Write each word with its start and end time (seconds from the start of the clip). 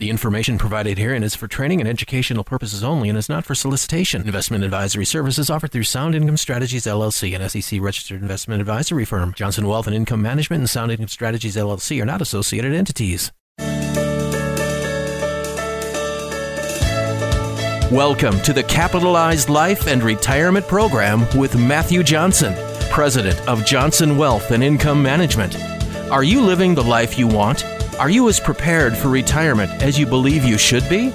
The 0.00 0.08
information 0.08 0.56
provided 0.56 0.96
herein 0.96 1.22
is 1.22 1.34
for 1.34 1.46
training 1.46 1.80
and 1.80 1.86
educational 1.86 2.42
purposes 2.42 2.82
only 2.82 3.10
and 3.10 3.18
is 3.18 3.28
not 3.28 3.44
for 3.44 3.54
solicitation. 3.54 4.22
Investment 4.22 4.64
advisory 4.64 5.04
services 5.04 5.50
offered 5.50 5.72
through 5.72 5.82
Sound 5.82 6.14
Income 6.14 6.38
Strategies 6.38 6.86
LLC, 6.86 7.38
an 7.38 7.46
SEC 7.46 7.82
registered 7.82 8.22
investment 8.22 8.62
advisory 8.62 9.04
firm. 9.04 9.34
Johnson 9.34 9.66
Wealth 9.68 9.86
and 9.86 9.94
Income 9.94 10.22
Management 10.22 10.60
and 10.60 10.70
Sound 10.70 10.90
Income 10.90 11.08
Strategies 11.08 11.54
LLC 11.54 12.00
are 12.00 12.06
not 12.06 12.22
associated 12.22 12.72
entities. 12.72 13.30
Welcome 17.92 18.40
to 18.40 18.54
the 18.54 18.64
Capitalized 18.66 19.50
Life 19.50 19.86
and 19.86 20.02
Retirement 20.02 20.66
Program 20.66 21.26
with 21.38 21.58
Matthew 21.58 22.02
Johnson, 22.02 22.54
President 22.88 23.38
of 23.46 23.66
Johnson 23.66 24.16
Wealth 24.16 24.50
and 24.50 24.64
Income 24.64 25.02
Management. 25.02 25.60
Are 26.10 26.24
you 26.24 26.40
living 26.40 26.74
the 26.74 26.82
life 26.82 27.18
you 27.18 27.26
want? 27.26 27.66
Are 28.00 28.08
you 28.08 28.30
as 28.30 28.40
prepared 28.40 28.96
for 28.96 29.10
retirement 29.10 29.70
as 29.82 29.98
you 29.98 30.06
believe 30.06 30.42
you 30.42 30.56
should 30.56 30.88
be? 30.88 31.10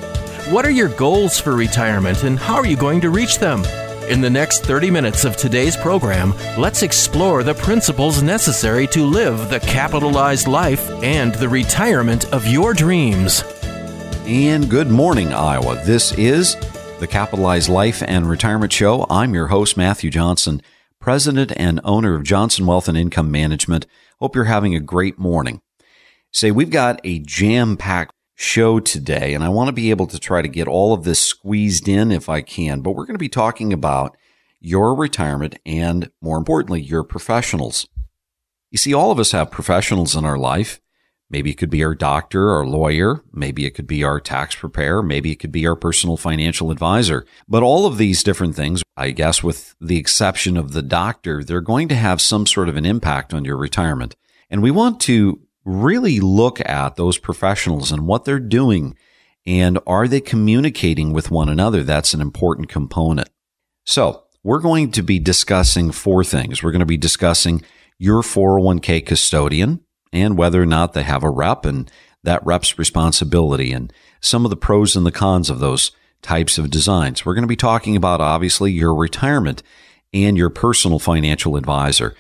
What 0.52 0.68
are 0.68 0.70
your 0.70 0.90
goals 0.90 1.40
for 1.40 1.56
retirement 1.56 2.22
and 2.22 2.38
how 2.38 2.58
are 2.58 2.68
you 2.68 2.78
going 2.78 3.02
to 3.02 3.10
reach 3.10 3.40
them? 3.40 3.66
In 4.08 4.22
the 4.22 4.30
next 4.30 4.66
30 4.66 4.92
minutes 4.92 5.26
of 5.26 5.36
today's 5.36 5.76
program, 5.76 6.36
let's 6.60 6.84
explore 6.84 7.42
the 7.42 7.56
principles 7.56 8.22
necessary 8.22 8.86
to 8.90 9.04
live 9.04 9.50
the 9.50 9.62
capitalized 9.62 10.48
life 10.48 10.88
and 11.02 11.34
the 11.34 11.50
retirement 11.50 12.32
of 12.32 12.46
your 12.46 12.76
dreams. 12.76 13.44
And 14.28 14.70
good 14.70 14.92
morning, 14.92 15.34
Iowa. 15.34 15.82
This 15.86 16.12
is 16.20 16.56
the 17.00 17.08
Capitalized 17.10 17.68
Life 17.68 18.04
and 18.06 18.30
Retirement 18.30 18.72
Show. 18.72 19.08
I'm 19.10 19.34
your 19.34 19.48
host, 19.48 19.76
Matthew 19.76 20.12
Johnson, 20.12 20.62
President 21.00 21.52
and 21.58 21.82
owner 21.84 22.14
of 22.14 22.22
Johnson 22.22 22.68
Wealth 22.68 22.88
and 22.88 22.96
Income 22.96 23.32
Management. 23.32 23.88
Hope 24.20 24.36
you're 24.36 24.44
having 24.44 24.76
a 24.76 24.80
great 24.80 25.18
morning 25.18 25.62
say 26.36 26.52
we've 26.52 26.70
got 26.70 27.00
a 27.06 27.20
jam 27.20 27.78
packed 27.78 28.14
show 28.36 28.82
today, 28.82 29.34
and 29.34 29.44
I 29.44 29.50
want 29.50 29.70
to 29.70 29.74
be 29.74 29.90
able 29.90 30.08
to 30.08 30.20
try 30.20 30.42
to 30.42 30.48
get 30.50 30.68
all 30.68 30.94
of 30.94 31.06
this 31.06 31.20
squeezed 31.20 31.88
in 31.88 32.12
if 32.12 32.28
I 32.28 32.42
can. 32.42 32.82
But 32.82 32.92
we're 32.92 33.06
going 33.06 33.16
to 33.16 33.20
be 33.20 33.30
talking 33.30 33.72
about 33.72 34.18
your 34.60 34.94
retirement 34.94 35.58
and, 35.66 36.12
more 36.22 36.38
importantly, 36.38 36.82
your 36.82 37.04
professionals. 37.04 37.88
You 38.70 38.78
see, 38.78 38.94
all 38.94 39.12
of 39.12 39.20
us 39.20 39.32
have 39.32 39.50
professionals 39.50 40.16
in 40.16 40.26
our 40.26 40.38
life. 40.38 40.82
Maybe 41.30 41.52
it 41.52 41.58
could 41.58 41.70
be 41.70 41.84
our 41.84 41.96
doctor, 41.96 42.52
our 42.52 42.66
lawyer. 42.66 43.24
Maybe 43.32 43.66
it 43.66 43.72
could 43.72 43.88
be 43.88 44.04
our 44.04 44.20
tax 44.20 44.56
preparer. 44.56 45.02
Maybe 45.02 45.32
it 45.32 45.40
could 45.40 45.52
be 45.52 45.66
our 45.66 45.76
personal 45.76 46.18
financial 46.18 46.70
advisor. 46.70 47.26
But 47.48 47.64
all 47.64 47.86
of 47.86 47.98
these 47.98 48.24
different 48.24 48.56
things, 48.56 48.84
I 48.98 49.12
guess, 49.12 49.42
with 49.42 49.74
the 49.80 49.98
exception 49.98 50.58
of 50.58 50.74
the 50.74 50.84
doctor, 50.84 51.44
they're 51.44 51.62
going 51.62 51.88
to 51.88 51.96
have 51.96 52.22
some 52.22 52.46
sort 52.46 52.68
of 52.68 52.76
an 52.76 52.86
impact 52.86 53.34
on 53.34 53.46
your 53.46 53.58
retirement. 53.58 54.16
And 54.50 54.62
we 54.62 54.72
want 54.72 55.00
to 55.02 55.40
really 55.66 56.20
look 56.20 56.62
at 56.62 56.96
those 56.96 57.18
professionals 57.18 57.92
and 57.92 58.08
what 58.08 58.24
they're 58.24 58.40
doing 58.40 58.96
and 59.46 59.80
are 59.86 60.08
they 60.08 60.22
communicating 60.22 61.14
with 61.14 61.30
one 61.30 61.50
another? 61.50 61.84
That's 61.84 62.14
an 62.14 62.22
important 62.22 62.70
component. 62.70 63.30
So 63.86 64.24
we're 64.44 64.60
going 64.60 64.92
to 64.92 65.04
be 65.04 65.20
discussing 65.20 65.92
four 65.92 66.24
things. 66.24 66.64
We're 66.64 66.72
going 66.72 66.80
to 66.80 66.86
be 66.86 66.98
discussing 66.98 67.64
your 67.98 68.22
401k 68.22 69.06
custodian 69.06 69.82
and 70.12 70.38
whether 70.38 70.62
or 70.62 70.66
not 70.66 70.94
they 70.94 71.04
have 71.04 71.24
a 71.24 71.30
rep 71.30 71.66
and 71.66 71.90
that 72.24 72.46
rep's 72.46 72.80
responsibility 72.80 73.72
and 73.72 73.94
some 74.20 74.46
of 74.46 74.50
the 74.50 74.58
pros 74.58 74.96
and 74.96 75.06
the 75.06 75.12
cons 75.12 75.50
of 75.50 75.60
those 75.60 75.92
types 76.22 76.58
of 76.58 76.72
designs. 76.72 77.24
We're 77.24 77.36
going 77.36 77.44
to 77.44 77.48
be 77.48 77.56
talking 77.56 77.96
about 77.96 78.22
obviously 78.22 78.72
your 78.72 78.96
retirement 78.96 79.62
and 80.12 80.36
your 80.36 80.50
personal 80.50 80.98
financial 80.98 81.56
advisor. 81.56 82.16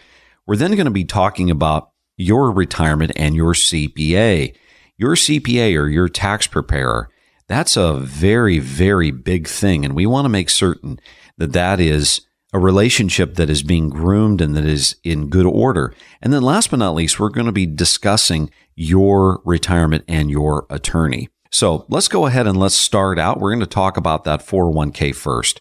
We're 0.46 0.58
then 0.58 0.76
going 0.76 0.86
to 0.86 0.92
be 0.92 1.06
talking 1.06 1.50
about 1.50 1.90
your 2.18 2.52
retirement 2.52 3.12
and 3.16 3.36
your 3.36 3.54
CPA. 3.54 4.56
Your 4.98 5.16
CPA 5.16 5.78
or 5.78 5.88
your 5.88 6.08
tax 6.08 6.48
preparer, 6.48 7.10
that's 7.48 7.76
a 7.76 7.96
very, 7.96 8.60
very 8.60 9.12
big 9.12 9.48
thing. 9.48 9.84
And 9.84 9.94
we 9.94 10.06
want 10.06 10.26
to 10.26 10.30
make 10.30 10.50
certain 10.50 11.00
that 11.38 11.54
that 11.54 11.80
is 11.80 12.22
a 12.54 12.60
relationship 12.60 13.36
that 13.36 13.50
is 13.50 13.64
being 13.64 13.90
groomed 13.90 14.40
and 14.40 14.56
that 14.56 14.64
is 14.64 14.96
in 15.04 15.28
good 15.30 15.46
order. 15.46 15.94
And 16.22 16.32
then 16.32 16.42
last 16.42 16.72
but 16.72 16.80
not 16.80 16.96
least, 16.96 17.20
we're 17.20 17.30
going 17.30 17.48
to 17.48 17.52
be 17.52 17.66
discussing 17.66 18.50
your 18.76 19.42
retirement 19.44 20.06
and 20.08 20.32
your 20.32 20.66
attorney. 20.70 21.28
So 21.52 21.86
let's 21.90 22.08
go 22.08 22.26
ahead 22.26 22.48
and 22.48 22.58
let's 22.58 22.76
start 22.76 23.20
out. 23.20 23.40
We're 23.40 23.52
going 23.52 23.60
to 23.60 23.66
talk 23.66 23.98
about 23.98 24.24
that 24.24 24.46
401k 24.46 25.14
first. 25.14 25.60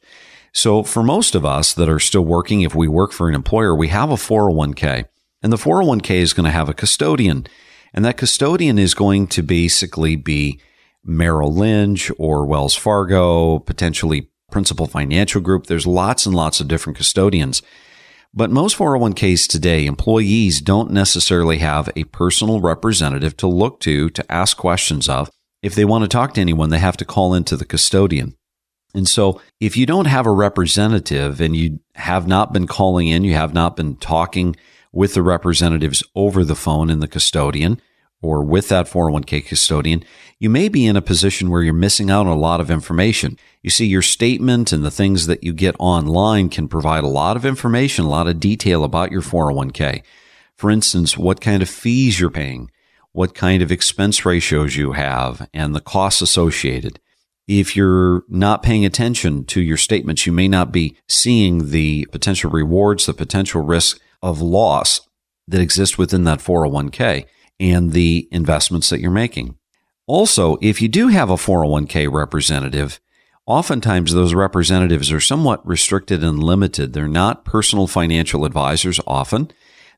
So 0.53 0.85
for 0.85 1.03
most 1.03 1.35
of 1.35 1.45
us 1.45 1.75
that 1.75 1.89
are 1.89 1.99
still 1.99 2.25
working, 2.25 2.61
if 2.61 2.75
we 2.75 2.87
work 2.87 3.11
for 3.11 3.29
an 3.29 3.35
employer, 3.35 3.75
we 3.75 3.89
have 3.89 4.11
a 4.11 4.15
401k. 4.15 5.07
And 5.45 5.53
the 5.53 5.59
401k 5.59 6.11
is 6.17 6.33
going 6.33 6.47
to 6.47 6.51
have 6.51 6.71
a 6.71 6.75
custodian. 6.75 7.47
And 7.93 8.03
that 8.07 8.17
custodian 8.17 8.79
is 8.79 8.95
going 8.95 9.27
to 9.27 9.43
basically 9.43 10.17
be 10.17 10.59
Merrill 11.05 11.55
Lynch 11.55 12.11
or 12.17 12.47
Wells 12.47 12.75
Fargo, 12.75 13.59
potentially 13.59 14.31
Principal 14.51 14.87
Financial 14.87 15.43
Group. 15.43 15.67
There's 15.67 15.87
lots 15.87 16.25
and 16.25 16.35
lots 16.35 16.61
of 16.61 16.69
different 16.69 16.97
custodians. 16.97 17.61
But 18.33 18.51
most 18.51 18.79
401ks 18.79 19.47
today, 19.47 19.85
employees 19.85 20.63
don't 20.63 20.91
necessarily 20.91 21.59
have 21.59 21.91
a 21.95 22.05
personal 22.05 22.63
representative 22.63 23.37
to 23.37 23.47
look 23.47 23.81
to 23.81 24.09
to 24.09 24.33
ask 24.33 24.57
questions 24.57 25.11
of. 25.11 25.31
If 25.63 25.75
they 25.75 25.85
want 25.85 26.05
to 26.05 26.09
talk 26.09 26.33
to 26.35 26.41
anyone, 26.41 26.71
they 26.71 26.79
have 26.79 26.97
to 26.97 27.05
call 27.05 27.35
into 27.35 27.55
the 27.55 27.67
custodian. 27.67 28.35
And 28.95 29.07
so 29.07 29.43
if 29.61 29.77
you 29.77 29.85
don't 29.85 30.07
have 30.07 30.25
a 30.25 30.33
representative 30.33 31.43
and 31.43 31.55
you 31.55 31.81
have 31.97 32.27
not 32.27 32.55
been 32.55 32.67
calling 32.67 33.09
in, 33.09 33.25
you 33.25 33.35
have 33.35 33.53
not 33.53 33.77
been 33.77 33.97
talking 33.97 34.57
with 34.95 35.15
the 35.15 35.23
representatives 35.23 36.03
over 36.15 36.45
the 36.45 36.55
phone 36.55 36.89
and 36.89 37.03
the 37.03 37.09
custodian 37.09 37.81
or 38.23 38.43
with 38.43 38.69
that 38.69 38.87
401k 38.87 39.45
custodian, 39.45 40.03
you 40.39 40.49
may 40.49 40.69
be 40.69 40.87
in 40.87 40.97
a 40.97 41.03
position 41.03 41.51
where 41.51 41.63
you're 41.63 41.75
missing 41.75 42.11
out 42.11 42.27
on 42.27 42.33
a 42.33 42.37
lot 42.37 42.61
of 42.61 42.71
information. 42.71 43.37
You 43.63 43.69
see, 43.69 43.85
your 43.85 44.03
statement 44.03 44.73
and 44.73 44.83
the 44.83 44.91
things 44.91 45.27
that 45.27 45.45
you 45.45 45.53
get 45.53 45.77
online 45.79 46.49
can 46.49 46.69
provide 46.69 47.05
a 47.05 47.09
lot 47.09 47.37
of 47.37 47.45
information, 47.45 48.07
a 48.07 48.09
lot 48.09 48.29
of 48.29 48.41
detail 48.41 48.83
about 48.83 49.13
your 49.13 49.21
401k. 49.21 50.03
For 50.57 50.71
instance, 50.71 51.19
what 51.19 51.41
kind 51.41 51.61
of 51.61 51.69
fees 51.69 52.19
you're 52.19 52.31
paying, 52.31 52.71
what 53.13 53.35
kind 53.35 53.63
of 53.63 53.71
expense 53.71 54.25
ratios 54.25 54.77
you 54.77 54.93
have, 54.93 55.47
and 55.53 55.75
the 55.75 55.81
costs 55.81 56.23
associated. 56.23 57.01
If 57.47 57.77
you're 57.77 58.23
not 58.29 58.63
paying 58.63 58.87
attention 58.87 59.45
to 59.47 59.61
your 59.61 59.77
statements, 59.77 60.25
you 60.25 60.33
may 60.33 60.49
not 60.49 60.73
be 60.73 60.97
seeing 61.09 61.71
the 61.71 62.07
potential 62.11 62.51
rewards, 62.51 63.05
the 63.05 63.13
potential 63.13 63.61
risks 63.61 64.01
of 64.25 64.41
loss 64.41 65.03
that 65.47 65.61
exist 65.61 65.99
within 65.99 66.25
that 66.25 66.41
401k 66.41 67.27
and 67.61 67.93
the 67.93 68.27
investments 68.33 68.89
that 68.89 69.01
you're 69.01 69.11
making. 69.11 69.57
Also, 70.07 70.57
if 70.63 70.81
you 70.83 70.89
do 70.89 71.09
have 71.09 71.29
a 71.31 71.35
401k 71.35 72.11
representative, 72.11 73.01
oftentimes 73.47 74.13
those 74.13 74.35
representatives 74.35 75.13
are 75.13 75.21
somewhat 75.21 75.65
restricted 75.67 76.25
and 76.25 76.43
limited. 76.43 76.95
They're 76.95 77.07
not 77.07 77.45
personal 77.45 77.87
financial 77.87 78.47
advisors 78.47 78.99
often. 79.07 79.51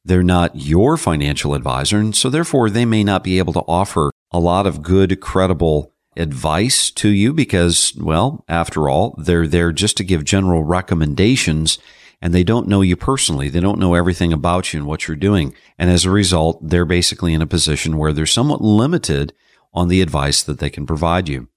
They're 0.05 0.25
not 0.25 0.57
your 0.57 0.97
financial 0.97 1.55
advisor. 1.55 1.99
And 1.99 2.15
so 2.15 2.29
therefore 2.29 2.69
they 2.69 2.85
may 2.85 3.05
not 3.05 3.25
be 3.25 3.39
able 3.39 3.53
to 3.55 3.65
offer 3.69 4.11
a 4.33 4.41
lot 4.41 4.67
of 4.67 4.83
good, 4.83 5.21
credible 5.21 5.93
advice 6.17 6.91
to 6.91 7.09
you 7.09 7.33
because, 7.33 7.95
well, 7.97 8.45
after 8.49 8.89
all, 8.89 9.15
they're 9.19 9.47
there 9.47 9.71
just 9.71 9.97
to 9.99 10.05
give 10.05 10.25
general 10.25 10.65
recommendations 10.65 11.79
and 12.21 12.33
they 12.33 12.45
don't 12.45 12.69
know 12.69 12.81
you 12.81 12.97
personally. 12.97 13.49
They 13.49 13.61
don't 13.61 13.79
know 13.79 13.95
everything 13.95 14.33
about 14.33 14.73
you 14.73 14.81
and 14.81 14.87
what 14.87 15.07
you're 15.07 15.17
doing. 15.17 15.55
And 15.79 15.91
as 15.91 16.05
a 16.05 16.11
result, 16.11 16.59
they're 16.63 16.85
basically 16.85 17.35
in 17.35 17.43
a 17.43 17.47
position 17.47 17.99
where 17.99 18.13
they're 18.13 18.27
somewhat 18.27 18.63
limited 18.63 19.33
on 19.75 19.89
the 19.89 20.01
advice 20.01 20.43
that 20.43 20.59
they 20.59 20.71
can 20.71 20.87
provide 20.87 21.29
you. 21.29 21.49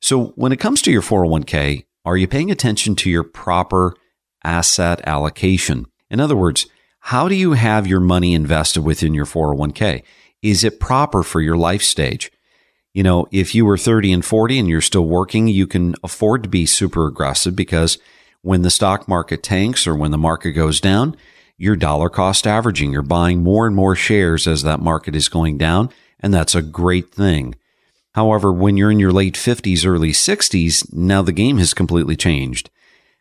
So 0.00 0.26
when 0.34 0.52
it 0.52 0.58
comes 0.58 0.82
to 0.82 0.90
your 0.90 1.02
401k, 1.02 1.84
are 2.04 2.16
you 2.16 2.26
paying 2.26 2.50
attention 2.50 2.96
to 2.96 3.10
your 3.10 3.22
proper 3.22 3.94
asset 4.42 5.00
allocation? 5.06 5.86
In 6.10 6.18
other 6.18 6.36
words, 6.36 6.66
how 7.06 7.28
do 7.28 7.34
you 7.34 7.52
have 7.52 7.86
your 7.86 8.00
money 8.00 8.34
invested 8.34 8.82
within 8.82 9.14
your 9.14 9.26
401k? 9.26 10.02
Is 10.42 10.64
it 10.64 10.80
proper 10.80 11.22
for 11.22 11.40
your 11.40 11.56
life 11.56 11.82
stage? 11.82 12.32
You 12.92 13.02
know, 13.02 13.26
if 13.30 13.54
you 13.54 13.64
were 13.64 13.78
30 13.78 14.12
and 14.12 14.24
40 14.24 14.58
and 14.58 14.68
you're 14.68 14.80
still 14.80 15.06
working, 15.06 15.48
you 15.48 15.66
can 15.66 15.94
afford 16.02 16.42
to 16.42 16.48
be 16.48 16.66
super 16.66 17.06
aggressive 17.06 17.56
because 17.56 17.98
when 18.42 18.62
the 18.62 18.70
stock 18.70 19.08
market 19.08 19.42
tanks 19.42 19.86
or 19.86 19.94
when 19.94 20.10
the 20.10 20.18
market 20.18 20.52
goes 20.52 20.80
down, 20.80 21.16
you're 21.56 21.76
dollar 21.76 22.08
cost 22.08 22.46
averaging. 22.46 22.92
You're 22.92 23.02
buying 23.02 23.42
more 23.42 23.66
and 23.66 23.74
more 23.74 23.94
shares 23.94 24.46
as 24.46 24.62
that 24.62 24.80
market 24.80 25.14
is 25.14 25.28
going 25.28 25.58
down. 25.58 25.90
And 26.20 26.34
that's 26.34 26.54
a 26.54 26.62
great 26.62 27.12
thing. 27.12 27.54
However, 28.14 28.52
when 28.52 28.76
you're 28.76 28.90
in 28.90 28.98
your 28.98 29.12
late 29.12 29.34
50s, 29.34 29.86
early 29.86 30.10
60s, 30.10 30.92
now 30.92 31.22
the 31.22 31.32
game 31.32 31.58
has 31.58 31.72
completely 31.72 32.16
changed. 32.16 32.68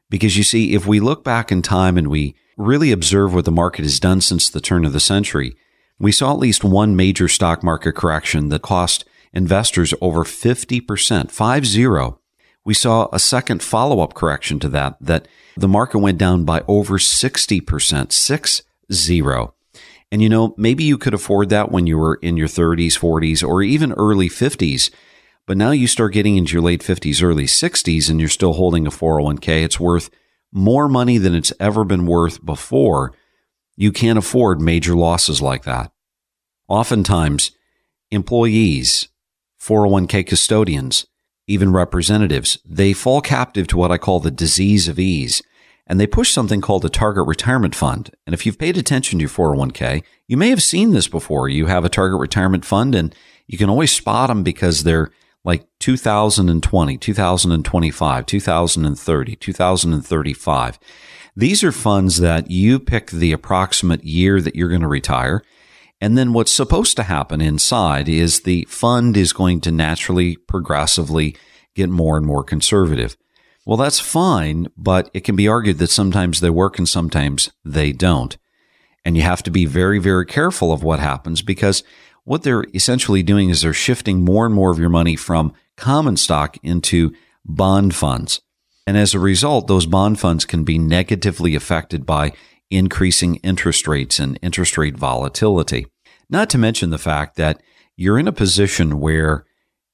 Because 0.10 0.38
you 0.38 0.44
see, 0.44 0.74
if 0.74 0.86
we 0.86 1.00
look 1.00 1.24
back 1.24 1.52
in 1.52 1.62
time 1.62 1.98
and 1.98 2.10
we 2.10 2.36
really 2.58 2.92
observe 2.92 3.34
what 3.34 3.46
the 3.46 3.52
market 3.52 3.84
has 3.84 4.00
done 4.00 4.22
since 4.22 4.50
the 4.50 4.60
turn 4.60 4.86
of 4.86 4.92
the 4.92 5.00
century, 5.00 5.56
we 5.98 6.12
saw 6.12 6.34
at 6.34 6.40
least 6.40 6.64
one 6.64 6.96
major 6.96 7.28
stock 7.28 7.64
market 7.64 7.94
correction 7.94 8.50
that 8.50 8.64
cost 8.64 9.06
investors 9.34 9.94
over 10.02 10.24
50%, 10.24 11.32
five 11.32 11.66
zero, 11.66 12.20
we 12.64 12.74
saw 12.74 13.08
a 13.12 13.20
second 13.20 13.64
follow 13.64 14.02
up 14.02 14.14
correction 14.14 14.60
to 14.60 14.70
that, 14.70 14.98
that 15.02 15.28
the 15.58 15.68
market 15.68 16.00
went 16.00 16.18
down 16.18 16.46
by 16.46 16.64
over 16.68 16.98
60%, 16.98 18.12
six 18.12 18.62
zero. 18.92 19.54
And 20.12 20.22
you 20.22 20.30
know, 20.30 20.54
maybe 20.58 20.84
you 20.84 20.98
could 20.98 21.14
afford 21.14 21.50
that 21.50 21.72
when 21.72 21.88
you 21.88 21.98
were 21.98 22.16
in 22.16 22.38
your 22.38 22.48
30s, 22.48 23.00
40s, 23.00 23.48
or 23.48 23.64
even 23.64 23.94
early 23.94 24.30
50s. 24.30 24.92
But 25.48 25.58
now 25.58 25.72
you 25.72 25.88
start 25.88 26.14
getting 26.14 26.38
into 26.38 26.54
your 26.54 26.62
late 26.62 26.82
50s, 26.82 27.24
early 27.24 27.46
60s, 27.46 28.10
and 28.10 28.20
you're 28.20 28.30
still 28.30 28.54
holding 28.54 28.86
a 28.86 28.92
401k. 28.92 29.64
It's 29.64 29.80
worth 29.80 30.10
more 30.52 30.88
money 30.88 31.18
than 31.18 31.34
it's 31.34 31.54
ever 31.60 31.84
been 31.84 32.06
worth 32.06 32.46
before. 32.46 33.14
You 33.76 33.92
can't 33.92 34.20
afford 34.20 34.62
major 34.62 34.96
losses 34.96 35.42
like 35.42 35.64
that. 35.64 35.92
Oftentimes, 36.68 37.52
employees, 38.12 39.08
401k 39.62 40.28
custodians, 40.28 41.08
even 41.48 41.74
representatives, 41.74 42.58
they 42.66 42.94
fall 42.94 43.22
captive 43.22 43.68
to 43.68 43.78
what 43.78 43.92
I 43.92 43.98
call 43.98 44.20
the 44.20 44.32
disease 44.32 44.88
of 44.88 45.00
ease. 45.00 45.42
And 45.88 46.00
they 46.00 46.08
push 46.08 46.32
something 46.32 46.62
called 46.62 46.86
a 46.86 46.90
target 46.90 47.28
retirement 47.28 47.76
fund. 47.76 48.12
And 48.26 48.34
if 48.34 48.46
you've 48.46 48.60
paid 48.60 48.78
attention 48.78 49.20
to 49.20 49.24
your 49.24 49.30
401k, 49.30 50.04
you 50.28 50.38
may 50.38 50.50
have 50.50 50.64
seen 50.64 50.92
this 50.92 51.08
before. 51.08 51.50
You 51.50 51.66
have 51.66 51.84
a 51.84 51.90
target 51.90 52.20
retirement 52.20 52.64
fund 52.64 52.96
and 52.96 53.14
you 53.48 53.58
can 53.58 53.70
always 53.70 53.92
spot 53.92 54.30
them 54.30 54.44
because 54.44 54.84
they're 54.84 55.12
like 55.44 55.68
2020, 55.80 56.98
2025, 56.98 58.26
2030, 58.26 59.36
2035. 59.36 60.80
These 61.36 61.64
are 61.64 61.72
funds 61.72 62.18
that 62.18 62.52
you 62.52 62.80
pick 62.80 63.10
the 63.10 63.32
approximate 63.32 64.04
year 64.04 64.40
that 64.40 64.56
you're 64.56 64.70
going 64.70 64.82
to 64.82 64.88
retire. 64.88 65.44
And 66.02 66.18
then 66.18 66.34
what's 66.34 66.52
supposed 66.52 66.96
to 66.98 67.04
happen 67.04 67.40
inside 67.40 68.10
is 68.10 68.42
the 68.42 68.66
fund 68.68 69.16
is 69.16 69.34
going 69.34 69.62
to 69.62 69.72
naturally, 69.72 70.36
progressively 70.36 71.38
get 71.76 71.90
more 71.90 72.18
and 72.18 72.26
more 72.26 72.44
conservative. 72.44 73.16
Well, 73.66 73.78
that's 73.78 74.00
fine, 74.00 74.68
but 74.76 75.12
it 75.14 75.24
can 75.24 75.36
be 75.36 75.48
argued 75.48 75.78
that 75.78 75.92
sometimes 75.92 76.40
they 76.40 76.50
work 76.50 76.80
and 76.80 76.90
sometimes 76.90 77.52
they 77.64 77.92
don't. 77.92 78.36
And 79.06 79.16
you 79.16 79.22
have 79.22 79.44
to 79.44 79.52
be 79.52 79.66
very, 79.66 80.00
very 80.00 80.26
careful 80.26 80.74
of 80.74 80.84
what 80.84 81.00
happens 81.00 81.44
because 81.44 81.84
what 82.24 82.42
they're 82.44 82.66
essentially 82.74 83.22
doing 83.22 83.50
is 83.50 83.62
they're 83.62 83.74
shifting 83.74 84.26
more 84.26 84.46
and 84.46 84.56
more 84.56 84.72
of 84.72 84.80
your 84.80 84.90
money 84.90 85.16
from 85.16 85.54
common 85.78 86.18
stock 86.18 86.58
into 86.64 87.14
bond 87.46 87.94
funds. 87.94 88.42
And 88.88 88.98
as 88.98 89.14
a 89.14 89.20
result, 89.20 89.68
those 89.68 89.86
bond 89.86 90.20
funds 90.20 90.46
can 90.46 90.64
be 90.64 90.78
negatively 90.80 91.56
affected 91.56 92.06
by 92.06 92.34
increasing 92.72 93.36
interest 93.38 93.88
rates 93.88 94.20
and 94.20 94.40
interest 94.42 94.78
rate 94.78 94.98
volatility. 94.98 95.88
Not 96.30 96.50
to 96.52 96.58
mention 96.58 96.90
the 96.90 96.98
fact 96.98 97.36
that 97.36 97.62
you're 97.98 98.18
in 98.18 98.28
a 98.28 98.34
position 98.34 99.00
where 99.00 99.46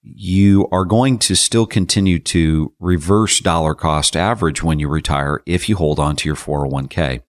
you 0.01 0.67
are 0.71 0.85
going 0.85 1.17
to 1.19 1.35
still 1.35 1.65
continue 1.65 2.19
to 2.19 2.73
reverse 2.79 3.39
dollar 3.39 3.75
cost 3.75 4.15
average 4.15 4.63
when 4.63 4.79
you 4.79 4.87
retire 4.87 5.41
if 5.45 5.67
you 5.67 5.75
hold 5.75 5.99
on 5.99 6.15
to 6.15 6.29
your 6.29 6.35
401k. 6.35 7.21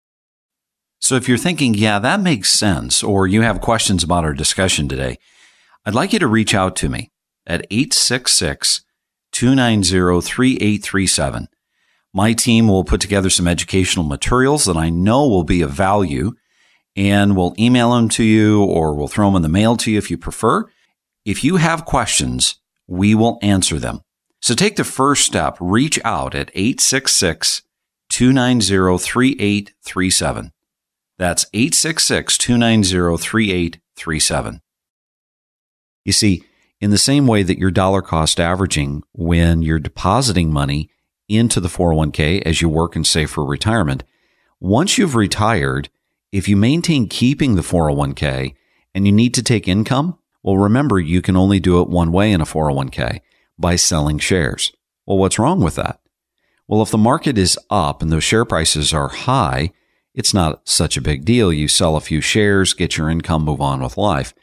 So 1.01 1.17
if 1.17 1.29
you're 1.29 1.39
thinking, 1.39 1.75
yeah, 1.75 1.99
that 1.99 2.21
makes 2.21 2.51
sense, 2.51 3.03
or 3.03 3.27
you 3.27 3.43
have 3.43 3.61
questions 3.61 4.03
about 4.03 4.25
our 4.25 4.35
discussion 4.35 4.89
today, 4.89 5.19
I'd 5.85 5.95
like 5.95 6.13
you 6.13 6.19
to 6.19 6.27
reach 6.27 6.55
out 6.55 6.77
to 6.77 6.89
me 6.89 7.11
at 7.47 7.67
866 7.71 8.85
290 9.33 10.21
3837. 10.21 11.49
My 12.13 12.33
team 12.33 12.69
will 12.69 12.85
put 12.85 13.01
together 13.01 13.31
some 13.31 13.47
educational 13.47 14.05
materials 14.05 14.65
that 14.65 14.77
I 14.77 14.89
know 14.89 15.29
will 15.29 15.45
be 15.45 15.63
of 15.63 15.71
value, 15.71 16.33
and 16.97 17.37
we'll 17.37 17.55
email 17.59 17.93
them 17.95 18.09
to 18.11 18.25
you 18.25 18.65
or 18.65 18.95
we'll 18.95 19.09
throw 19.09 19.27
them 19.27 19.37
in 19.37 19.43
the 19.43 19.49
mail 19.49 19.77
to 19.79 19.91
you 19.91 19.99
if 19.99 20.11
you 20.11 20.19
prefer. 20.19 20.67
If 21.25 21.45
you 21.45 21.57
have 21.57 21.85
questions, 21.85 22.57
we 22.87 23.15
will 23.15 23.39
answer 23.43 23.79
them. 23.79 24.01
So 24.41 24.55
take 24.55 24.77
the 24.77 24.85
first 24.85 25.27
step. 25.27 25.57
Reach 25.61 26.01
out 26.05 26.35
at 26.35 26.51
866 26.55 27.63
290 28.09 28.99
3837. 28.99 30.53
That's 31.19 31.47
866 31.53 32.39
290 32.39 33.17
3837. 33.19 34.61
You 36.05 36.13
see, 36.13 36.45
in 36.81 36.91
the 36.91 36.99
same 36.99 37.27
way 37.27 37.43
that 37.43 37.59
you're 37.59 37.71
dollar 37.71 38.03
cost 38.03 38.41
averaging 38.41 39.03
when 39.13 39.63
you're 39.63 39.79
depositing 39.79 40.53
money 40.53 40.91
into 41.29 41.61
the 41.61 41.69
401k 41.69 42.43
as 42.43 42.61
you 42.61 42.69
work 42.69 42.97
and 42.97 43.07
save 43.07 43.31
for 43.31 43.45
retirement, 43.45 44.05
once 44.61 44.99
you've 44.99 45.15
retired, 45.15 45.89
if 46.33 46.49
you 46.49 46.57
maintain 46.57 47.09
keeping 47.09 47.55
the 47.55 47.63
401k 47.63 48.55
and 48.95 49.07
you 49.07 49.13
need 49.13 49.35
to 49.35 49.43
take 49.43 49.69
income, 49.69 50.19
well, 50.43 50.57
remember, 50.57 50.99
you 50.99 51.21
can 51.21 51.37
only 51.37 51.61
do 51.61 51.81
it 51.81 51.89
one 51.89 52.13
way 52.13 52.33
in 52.33 52.41
a 52.41 52.47
401k 52.47 53.21
by 53.59 53.77
selling 53.77 54.19
shares. 54.19 54.73
Well, 55.07 55.19
what's 55.19 55.39
wrong 55.39 55.61
with 55.61 55.75
that? 55.77 56.01
Well, 56.67 56.83
if 56.83 56.91
the 56.91 56.99
market 56.99 57.39
is 57.39 57.59
up 57.71 58.03
and 58.03 58.13
those 58.13 58.25
share 58.25 58.45
prices 58.45 58.93
are 58.93 59.09
high, 59.09 59.73
it's 60.15 60.35
not 60.35 60.69
such 60.69 60.97
a 60.97 61.03
big 61.03 61.25
deal. 61.25 61.53
You 61.53 61.69
sell 61.69 61.97
a 61.97 62.01
few 62.01 62.21
shares, 62.21 62.75
get 62.75 62.97
your 62.97 63.09
income, 63.09 63.45
move 63.45 63.61
on 63.61 63.83
with 63.83 63.97
life. 63.97 64.35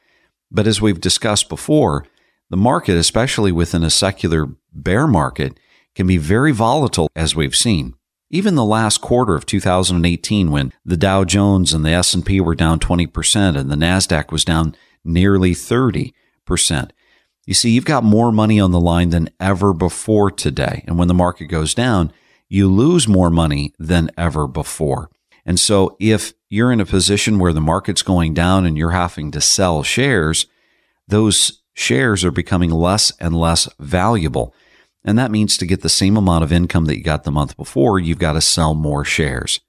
But 0.51 0.67
as 0.67 0.81
we've 0.81 1.01
discussed 1.01 1.49
before, 1.49 2.07
the 2.49 2.57
market, 2.57 2.97
especially 2.97 3.51
within 3.51 3.83
a 3.83 3.89
secular 3.89 4.47
bear 4.71 5.07
market, 5.07 5.59
can 5.95 6.07
be 6.07 6.17
very 6.17 6.51
volatile 6.51 7.09
as 7.15 7.35
we've 7.35 7.55
seen. 7.55 7.95
Even 8.29 8.55
the 8.55 8.65
last 8.65 9.01
quarter 9.01 9.35
of 9.35 9.45
2018 9.45 10.51
when 10.51 10.73
the 10.83 10.97
Dow 10.97 11.23
Jones 11.23 11.73
and 11.73 11.85
the 11.85 11.91
S&P 11.91 12.41
were 12.41 12.55
down 12.55 12.79
20% 12.79 13.57
and 13.57 13.71
the 13.71 13.75
Nasdaq 13.75 14.31
was 14.31 14.43
down 14.43 14.75
nearly 15.03 15.51
30%. 15.51 16.11
You 17.45 17.53
see, 17.53 17.69
you've 17.69 17.85
got 17.85 18.03
more 18.03 18.31
money 18.31 18.59
on 18.59 18.71
the 18.71 18.79
line 18.79 19.11
than 19.11 19.29
ever 19.39 19.73
before 19.73 20.31
today. 20.31 20.83
And 20.87 20.97
when 20.97 21.07
the 21.07 21.13
market 21.13 21.45
goes 21.45 21.73
down, 21.75 22.11
you 22.49 22.67
lose 22.71 23.07
more 23.07 23.29
money 23.29 23.73
than 23.77 24.09
ever 24.17 24.47
before. 24.47 25.09
And 25.45 25.59
so 25.59 25.95
if 25.99 26.33
you're 26.49 26.71
in 26.71 26.81
a 26.81 26.85
position 26.85 27.37
where 27.37 27.53
the 27.53 27.61
market's 27.61 28.01
going 28.01 28.33
down 28.33 28.65
and 28.65 28.77
you're 28.77 28.91
having 28.91 29.29
to 29.31 29.41
sell 29.41 29.83
shares, 29.83 30.47
those 31.07 31.61
shares 31.73 32.25
are 32.25 32.31
becoming 32.31 32.71
less 32.71 33.11
and 33.19 33.39
less 33.39 33.69
valuable. 33.79 34.55
And 35.05 35.19
that 35.19 35.31
means 35.31 35.55
to 35.57 35.67
get 35.67 35.81
the 35.81 35.89
same 35.89 36.17
amount 36.17 36.43
of 36.43 36.51
income 36.51 36.85
that 36.85 36.97
you 36.97 37.03
got 37.03 37.23
the 37.23 37.31
month 37.31 37.55
before, 37.55 37.99
you've 37.99 38.19
got 38.19 38.33
to 38.33 38.41
sell 38.41 38.73
more 38.73 39.05
shares. 39.05 39.61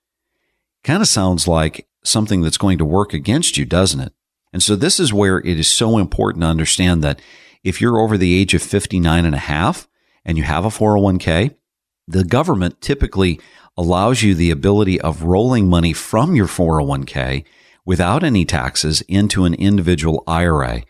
Kind 0.82 1.02
of 1.02 1.08
sounds 1.08 1.46
like 1.46 1.86
something 2.02 2.40
that's 2.40 2.56
going 2.56 2.78
to 2.78 2.84
work 2.84 3.12
against 3.12 3.58
you, 3.58 3.66
doesn't 3.66 4.00
it? 4.00 4.14
And 4.52 4.62
so 4.62 4.74
this 4.74 4.98
is 4.98 5.12
where 5.12 5.38
it 5.38 5.58
is 5.58 5.68
so 5.68 5.98
important 5.98 6.42
to 6.42 6.48
understand 6.48 7.04
that 7.04 7.20
if 7.62 7.80
you're 7.80 7.98
over 7.98 8.16
the 8.16 8.34
age 8.34 8.54
of 8.54 8.62
59 8.62 9.26
and 9.26 9.34
a 9.34 9.38
half 9.38 9.86
and 10.24 10.38
you 10.38 10.44
have 10.44 10.64
a 10.64 10.68
401k, 10.68 11.54
the 12.08 12.24
government 12.24 12.80
typically 12.80 13.38
allows 13.76 14.22
you 14.22 14.34
the 14.34 14.50
ability 14.50 14.98
of 15.00 15.24
rolling 15.24 15.68
money 15.68 15.92
from 15.92 16.34
your 16.34 16.46
401k 16.46 17.44
without 17.84 18.24
any 18.24 18.44
taxes 18.46 19.02
into 19.02 19.44
an 19.44 19.52
individual 19.54 20.22
IRA. 20.26 20.82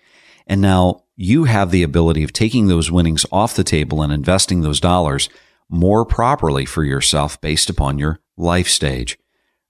And 0.47 0.61
now 0.61 1.03
you 1.17 1.45
have 1.45 1.71
the 1.71 1.83
ability 1.83 2.23
of 2.23 2.33
taking 2.33 2.69
those 2.69 2.91
winnings 2.91 3.25
off 3.33 3.57
the 3.57 3.65
table 3.65 4.03
and 4.03 4.13
investing 4.13 4.61
those 4.61 4.81
dollars 4.81 5.29
more 5.69 6.05
properly 6.05 6.64
for 6.64 6.85
yourself 6.85 7.40
based 7.40 7.71
upon 7.71 7.99
your 7.99 8.21
life 8.37 8.69
stage. 8.69 9.19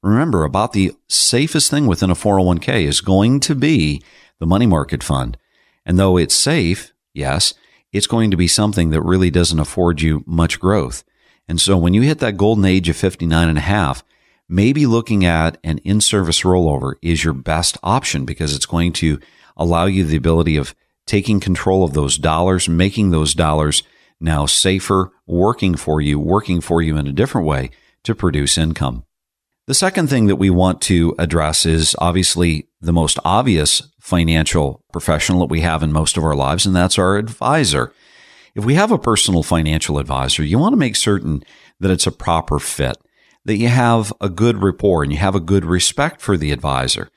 Remember 0.02 0.44
about 0.44 0.72
the 0.72 0.92
safest 1.08 1.70
thing 1.70 1.86
within 1.86 2.10
a 2.10 2.14
401k 2.14 2.84
is 2.84 3.00
going 3.00 3.40
to 3.40 3.54
be 3.54 4.02
the 4.38 4.46
money 4.46 4.66
market 4.66 5.02
fund. 5.02 5.38
And 5.84 5.98
though 5.98 6.16
it's 6.16 6.34
safe, 6.34 6.92
yes, 7.14 7.54
it's 7.92 8.06
going 8.06 8.30
to 8.30 8.36
be 8.36 8.48
something 8.48 8.90
that 8.90 9.02
really 9.02 9.30
doesn't 9.30 9.60
afford 9.60 10.02
you 10.02 10.22
much 10.26 10.60
growth. 10.60 11.04
And 11.48 11.60
so 11.60 11.76
when 11.76 11.94
you 11.94 12.02
hit 12.02 12.18
that 12.18 12.36
golden 12.36 12.64
age 12.64 12.88
of 12.88 12.96
59 12.96 13.48
and 13.48 13.58
a 13.58 13.62
half, 13.62 14.02
maybe 14.48 14.84
looking 14.84 15.24
at 15.24 15.58
an 15.64 15.78
in-service 15.78 16.42
rollover 16.42 16.94
is 17.02 17.24
your 17.24 17.34
best 17.34 17.78
option 17.82 18.24
because 18.24 18.54
it's 18.54 18.66
going 18.66 18.92
to 18.94 19.18
allow 19.56 19.86
you 19.86 20.04
the 20.04 20.16
ability 20.16 20.56
of 20.56 20.74
taking 21.06 21.40
control 21.40 21.84
of 21.84 21.94
those 21.94 22.18
dollars, 22.18 22.68
making 22.68 23.10
those 23.10 23.34
dollars 23.34 23.82
now 24.20 24.46
safer, 24.46 25.12
working 25.26 25.76
for 25.76 26.00
you, 26.00 26.18
working 26.18 26.60
for 26.60 26.82
you 26.82 26.96
in 26.96 27.06
a 27.06 27.12
different 27.12 27.46
way 27.46 27.70
to 28.04 28.14
produce 28.14 28.58
income. 28.58 29.04
The 29.66 29.74
second 29.74 30.08
thing 30.08 30.26
that 30.26 30.36
we 30.36 30.48
want 30.48 30.80
to 30.82 31.14
address 31.18 31.66
is 31.66 31.96
obviously 31.98 32.68
the 32.80 32.92
most 32.92 33.18
obvious 33.24 33.82
financial 34.00 34.84
professional 34.92 35.40
that 35.40 35.50
we 35.50 35.60
have 35.62 35.82
in 35.82 35.92
most 35.92 36.16
of 36.16 36.24
our 36.24 36.36
lives, 36.36 36.66
and 36.66 36.76
that's 36.76 36.98
our 36.98 37.16
advisor. 37.16 37.92
If 38.54 38.64
we 38.64 38.74
have 38.74 38.92
a 38.92 38.98
personal 38.98 39.42
financial 39.42 39.98
advisor, 39.98 40.44
you 40.44 40.58
want 40.58 40.72
to 40.72 40.78
make 40.78 40.96
certain 40.96 41.42
that 41.80 41.90
it's 41.90 42.06
a 42.06 42.12
proper 42.12 42.58
fit, 42.58 42.96
that 43.44 43.56
you 43.56 43.68
have 43.68 44.12
a 44.20 44.28
good 44.28 44.62
rapport 44.62 45.02
and 45.02 45.12
you 45.12 45.18
have 45.18 45.34
a 45.34 45.40
good 45.40 45.64
respect 45.64 46.20
for 46.20 46.36
the 46.36 46.52
advisor. 46.52 47.10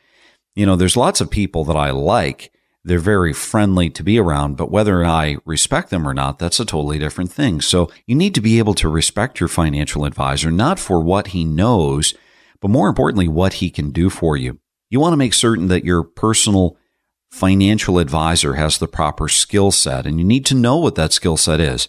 You 0.55 0.65
know, 0.65 0.75
there's 0.75 0.98
lots 0.98 1.22
of 1.22 1.29
people 1.29 1.63
that 1.65 1.77
I 1.77 1.91
like. 1.91 2.51
They're 2.83 3.00
very 3.00 3.33
friendly 3.33 3.89
to 3.89 4.03
be 4.03 4.17
around, 4.17 4.55
but 4.55 4.71
whether 4.71 5.05
I 5.05 5.38
respect 5.45 5.89
them 5.89 6.07
or 6.07 6.13
not, 6.13 6.39
that's 6.39 6.59
a 6.59 6.65
totally 6.65 6.98
different 6.98 7.31
thing. 7.31 7.59
So 7.62 7.91
you 8.07 8.15
need 8.15 8.33
to 8.36 8.41
be 8.41 8.57
able 8.57 8.74
to 8.75 8.88
respect 8.88 9.39
your 9.39 9.50
financial 9.50 10.05
advisor, 10.05 10.50
not 10.50 10.79
for 10.79 11.01
what 11.01 11.27
he 11.27 11.43
knows, 11.43 12.13
but 12.62 12.71
more 12.71 12.88
importantly, 12.88 13.27
what 13.27 13.53
he 13.53 13.69
can 13.69 13.91
do 13.91 14.09
for 14.09 14.38
you. 14.38 14.59
You 14.89 15.00
want 15.00 15.13
to 15.13 15.17
make 15.17 15.33
certain 15.33 15.67
that 15.67 15.86
your 15.86 16.03
personal 16.03 16.77
financial 17.29 18.00
advisor 18.00 18.53
has 18.55 18.77
the 18.77 18.88
proper 18.88 19.27
skill 19.27 19.71
set, 19.71 20.05
and 20.07 20.17
you 20.17 20.25
need 20.25 20.45
to 20.48 20.55
know 20.55 20.77
what 20.77 20.95
that 20.95 21.13
skill 21.13 21.38
set 21.38 21.59
is. 21.59 21.88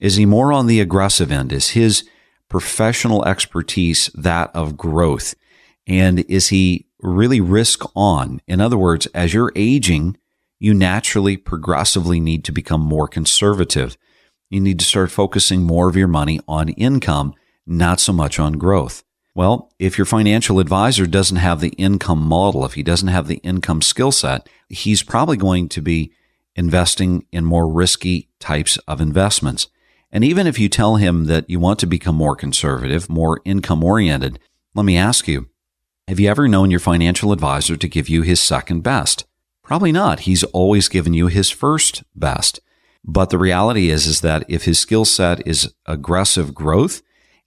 Is 0.00 0.16
he 0.16 0.26
more 0.26 0.52
on 0.52 0.66
the 0.66 0.80
aggressive 0.80 1.30
end? 1.30 1.52
Is 1.52 1.70
his 1.70 2.08
professional 2.48 3.24
expertise 3.24 4.10
that 4.14 4.50
of 4.54 4.76
growth? 4.76 5.34
And 5.86 6.20
is 6.20 6.48
he 6.48 6.87
really 7.00 7.40
risk 7.40 7.82
on? 7.94 8.40
In 8.46 8.60
other 8.60 8.78
words, 8.78 9.06
as 9.14 9.34
you're 9.34 9.52
aging, 9.54 10.16
you 10.58 10.74
naturally, 10.74 11.36
progressively 11.36 12.20
need 12.20 12.44
to 12.44 12.52
become 12.52 12.80
more 12.80 13.08
conservative. 13.08 13.96
You 14.50 14.60
need 14.60 14.78
to 14.80 14.84
start 14.84 15.10
focusing 15.10 15.62
more 15.62 15.88
of 15.88 15.96
your 15.96 16.08
money 16.08 16.40
on 16.48 16.70
income, 16.70 17.34
not 17.66 18.00
so 18.00 18.12
much 18.12 18.38
on 18.38 18.54
growth. 18.54 19.04
Well, 19.34 19.70
if 19.78 19.98
your 19.98 20.04
financial 20.04 20.58
advisor 20.58 21.06
doesn't 21.06 21.36
have 21.36 21.60
the 21.60 21.68
income 21.70 22.20
model, 22.20 22.64
if 22.64 22.74
he 22.74 22.82
doesn't 22.82 23.08
have 23.08 23.28
the 23.28 23.36
income 23.36 23.82
skill 23.82 24.10
set, 24.10 24.48
he's 24.68 25.02
probably 25.02 25.36
going 25.36 25.68
to 25.68 25.80
be 25.80 26.12
investing 26.56 27.24
in 27.30 27.44
more 27.44 27.72
risky 27.72 28.30
types 28.40 28.78
of 28.88 29.00
investments. 29.00 29.68
And 30.10 30.24
even 30.24 30.48
if 30.48 30.58
you 30.58 30.68
tell 30.68 30.96
him 30.96 31.26
that 31.26 31.48
you 31.48 31.60
want 31.60 31.78
to 31.80 31.86
become 31.86 32.16
more 32.16 32.34
conservative, 32.34 33.08
more 33.08 33.40
income 33.44 33.84
oriented, 33.84 34.40
let 34.74 34.84
me 34.84 34.96
ask 34.96 35.28
you, 35.28 35.48
have 36.08 36.18
you 36.18 36.30
ever 36.30 36.48
known 36.48 36.70
your 36.70 36.80
financial 36.80 37.32
advisor 37.32 37.76
to 37.76 37.86
give 37.86 38.08
you 38.08 38.22
his 38.22 38.40
second 38.40 38.80
best? 38.80 39.26
Probably 39.62 39.92
not. 39.92 40.20
He's 40.20 40.42
always 40.42 40.88
given 40.88 41.12
you 41.12 41.26
his 41.26 41.50
first 41.50 42.02
best. 42.16 42.60
But 43.04 43.28
the 43.28 43.36
reality 43.36 43.90
is, 43.90 44.06
is 44.06 44.22
that 44.22 44.42
if 44.48 44.64
his 44.64 44.78
skill 44.78 45.04
set 45.04 45.46
is 45.46 45.74
aggressive 45.84 46.54
growth 46.54 47.02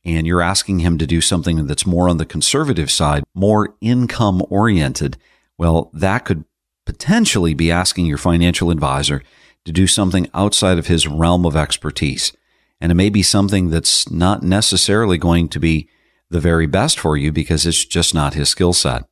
and 0.06 0.28
you're 0.28 0.44
asking 0.44 0.80
him 0.80 1.00
to 1.00 1.08
do 1.08 1.22
something 1.22 1.66
that's 1.66 1.88
more 1.88 2.08
on 2.08 2.18
the 2.18 2.26
conservative 2.26 2.92
side, 2.92 3.24
more 3.34 3.74
income 3.82 4.44
oriented, 4.52 5.18
well, 5.58 5.90
that 5.92 6.26
could 6.26 6.46
potentially 6.86 7.56
be 7.56 7.72
asking 7.72 8.06
your 8.06 8.20
financial 8.20 8.70
advisor 8.70 9.24
to 9.66 9.72
do 9.72 9.88
something 9.88 10.30
outside 10.36 10.78
of 10.78 10.86
his 10.86 11.08
realm 11.08 11.48
of 11.48 11.56
expertise. 11.56 12.32
And 12.80 12.92
it 12.92 12.96
may 12.96 13.10
be 13.10 13.24
something 13.24 13.72
that's 13.72 14.12
not 14.12 14.44
necessarily 14.44 15.18
going 15.18 15.50
to 15.50 15.60
be 15.60 15.90
the 16.32 16.40
very 16.40 16.66
best 16.66 16.98
for 16.98 17.16
you 17.16 17.32
because 17.32 17.66
it's 17.66 17.86
just 17.86 18.16
not 18.16 18.34
his 18.34 18.50
skill 18.50 18.74
set. 18.74 19.04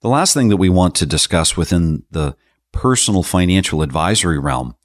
The 0.00 0.08
last 0.08 0.32
thing 0.32 0.48
that 0.48 0.56
we 0.56 0.68
want 0.68 0.94
to 0.96 1.06
discuss 1.06 1.56
within 1.56 2.04
the 2.10 2.36
personal 2.72 3.22
financial 3.22 3.82
advisory 3.82 4.38
realm 4.38 4.76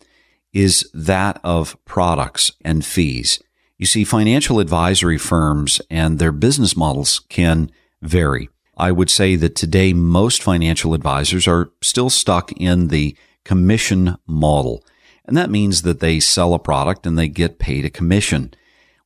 is 0.53 0.89
that 0.93 1.39
of 1.43 1.77
products 1.85 2.51
and 2.65 2.83
fees. 2.83 3.41
You 3.77 3.85
see, 3.85 4.03
financial 4.03 4.59
advisory 4.59 5.19
firms 5.19 5.79
and 5.89 6.17
their 6.17 6.31
business 6.31 6.75
models 6.75 7.21
can 7.29 7.71
vary. 8.01 8.49
I 8.75 8.91
would 8.91 9.09
say 9.09 9.35
that 9.35 9.55
today 9.55 9.93
most 9.93 10.41
financial 10.41 10.93
advisors 10.93 11.47
are 11.47 11.71
still 11.81 12.09
stuck 12.09 12.51
in 12.53 12.87
the 12.87 13.15
commission 13.43 14.17
model. 14.25 14.83
And 15.25 15.37
that 15.37 15.49
means 15.49 15.83
that 15.83 15.99
they 15.99 16.19
sell 16.19 16.53
a 16.53 16.59
product 16.59 17.05
and 17.05 17.17
they 17.17 17.27
get 17.27 17.59
paid 17.59 17.85
a 17.85 17.89
commission. 17.89 18.53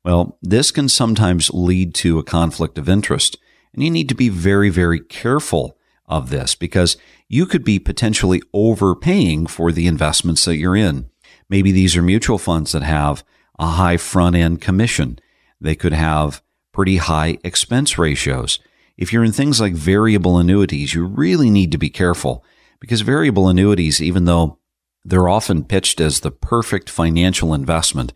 Well, 0.04 0.38
this 0.42 0.72
can 0.72 0.90
sometimes 0.90 1.54
lead 1.54 1.94
to 1.96 2.18
a 2.18 2.24
conflict 2.24 2.78
of 2.78 2.90
interest. 2.90 3.38
And 3.74 3.84
you 3.84 3.90
need 3.90 4.10
to 4.10 4.16
be 4.16 4.30
very, 4.30 4.70
very 4.70 5.00
careful 5.00 5.78
of 6.08 6.30
this 6.30 6.56
because 6.56 6.98
you 7.30 7.46
could 7.46 7.64
be 7.64 7.80
potentially 7.80 8.42
overpaying 8.54 9.48
for 9.48 9.72
the 9.72 9.88
investments 9.88 10.44
that 10.46 10.58
you're 10.58 10.76
in. 10.76 11.10
Maybe 11.50 11.72
these 11.72 11.96
are 11.96 12.02
mutual 12.02 12.38
funds 12.38 12.74
that 12.74 12.84
have 12.84 13.24
a 13.58 13.68
high 13.68 13.98
front 13.98 14.36
end 14.36 14.60
commission. 14.60 15.20
They 15.60 15.76
could 15.76 15.94
have 15.94 16.42
pretty 16.74 16.98
high 16.98 17.38
expense 17.44 17.98
ratios. 17.98 18.60
If 18.98 19.14
you're 19.14 19.24
in 19.24 19.32
things 19.32 19.62
like 19.62 19.74
variable 19.74 20.38
annuities, 20.38 20.94
you 20.94 21.06
really 21.06 21.50
need 21.50 21.72
to 21.72 21.78
be 21.78 21.90
careful 21.90 22.44
because 22.80 23.02
variable 23.02 23.48
annuities, 23.48 24.02
even 24.02 24.26
though 24.26 24.60
they're 25.06 25.30
often 25.30 25.64
pitched 25.64 26.02
as 26.02 26.20
the 26.20 26.32
perfect 26.32 26.90
financial 26.90 27.54
investment, 27.54 28.14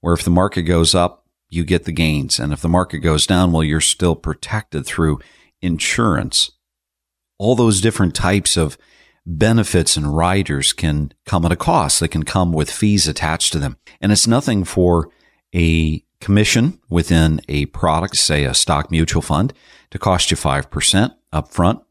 where 0.00 0.14
if 0.14 0.22
the 0.22 0.30
market 0.30 0.62
goes 0.62 0.94
up, 0.94 1.24
you 1.48 1.64
get 1.64 1.84
the 1.84 1.92
gains. 1.92 2.38
And 2.38 2.52
if 2.52 2.60
the 2.60 2.68
market 2.68 2.98
goes 2.98 3.26
down, 3.26 3.52
well, 3.52 3.64
you're 3.64 3.80
still 3.80 4.14
protected 4.14 4.86
through 4.86 5.20
insurance 5.60 6.50
all 7.38 7.54
those 7.54 7.80
different 7.80 8.14
types 8.14 8.56
of 8.56 8.76
benefits 9.24 9.96
and 9.96 10.16
riders 10.16 10.72
can 10.72 11.12
come 11.24 11.44
at 11.44 11.52
a 11.52 11.56
cost. 11.56 12.00
They 12.00 12.08
can 12.08 12.24
come 12.24 12.52
with 12.52 12.70
fees 12.70 13.06
attached 13.06 13.52
to 13.52 13.58
them. 13.58 13.76
And 14.00 14.12
it's 14.12 14.26
nothing 14.26 14.64
for 14.64 15.10
a 15.54 16.04
commission 16.20 16.80
within 16.88 17.40
a 17.48 17.66
product, 17.66 18.16
say 18.16 18.44
a 18.44 18.54
stock 18.54 18.90
mutual 18.90 19.22
fund, 19.22 19.52
to 19.90 19.98
cost 19.98 20.30
you 20.30 20.36
5% 20.36 21.14
upfront 21.32 21.82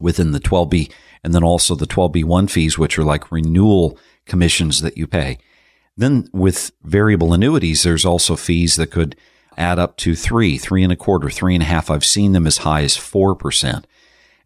within 0.00 0.32
the 0.32 0.40
12B 0.40 0.92
and 1.22 1.32
then 1.32 1.44
also 1.44 1.74
the 1.74 1.86
12B1 1.86 2.50
fees, 2.50 2.78
which 2.78 2.98
are 2.98 3.04
like 3.04 3.30
renewal 3.30 3.98
commissions 4.26 4.80
that 4.80 4.96
you 4.96 5.06
pay. 5.06 5.38
Then 5.96 6.28
with 6.32 6.72
variable 6.82 7.32
annuities, 7.32 7.82
there's 7.82 8.04
also 8.04 8.36
fees 8.36 8.76
that 8.76 8.90
could 8.90 9.16
add 9.56 9.78
up 9.78 9.96
to 9.96 10.14
three, 10.14 10.58
three 10.58 10.82
and 10.82 10.92
a 10.92 10.96
quarter, 10.96 11.30
three 11.30 11.54
and 11.54 11.62
a 11.62 11.66
half. 11.66 11.90
I've 11.90 12.04
seen 12.04 12.32
them 12.32 12.46
as 12.46 12.58
high 12.58 12.82
as 12.82 12.96
4%. 12.96 13.84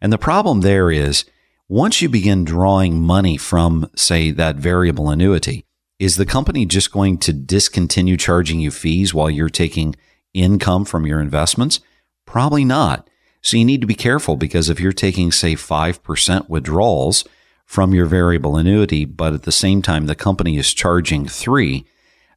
And 0.01 0.13
the 0.13 0.17
problem 0.17 0.61
there 0.61 0.89
is 0.89 1.25
once 1.67 2.01
you 2.01 2.09
begin 2.09 2.43
drawing 2.43 3.01
money 3.01 3.37
from, 3.37 3.89
say, 3.95 4.31
that 4.31 4.55
variable 4.55 5.09
annuity, 5.09 5.65
is 5.99 6.15
the 6.15 6.25
company 6.25 6.65
just 6.65 6.91
going 6.91 7.17
to 7.19 7.33
discontinue 7.33 8.17
charging 8.17 8.59
you 8.59 8.71
fees 8.71 9.13
while 9.13 9.29
you're 9.29 9.49
taking 9.49 9.95
income 10.33 10.85
from 10.85 11.05
your 11.05 11.19
investments? 11.19 11.79
Probably 12.25 12.65
not. 12.65 13.07
So 13.41 13.57
you 13.57 13.65
need 13.65 13.81
to 13.81 13.87
be 13.87 13.95
careful 13.95 14.35
because 14.35 14.69
if 14.69 14.79
you're 14.79 14.91
taking, 14.91 15.31
say, 15.31 15.55
5% 15.55 16.49
withdrawals 16.49 17.23
from 17.71 17.93
your 17.93 18.05
variable 18.05 18.57
annuity, 18.57 19.05
but 19.05 19.33
at 19.33 19.43
the 19.43 19.51
same 19.51 19.81
time 19.81 20.05
the 20.05 20.13
company 20.13 20.57
is 20.57 20.73
charging 20.73 21.25
three, 21.25 21.85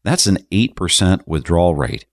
that's 0.04 0.28
an 0.28 0.38
8% 0.52 1.26
withdrawal 1.26 1.74
rate. 1.74 2.06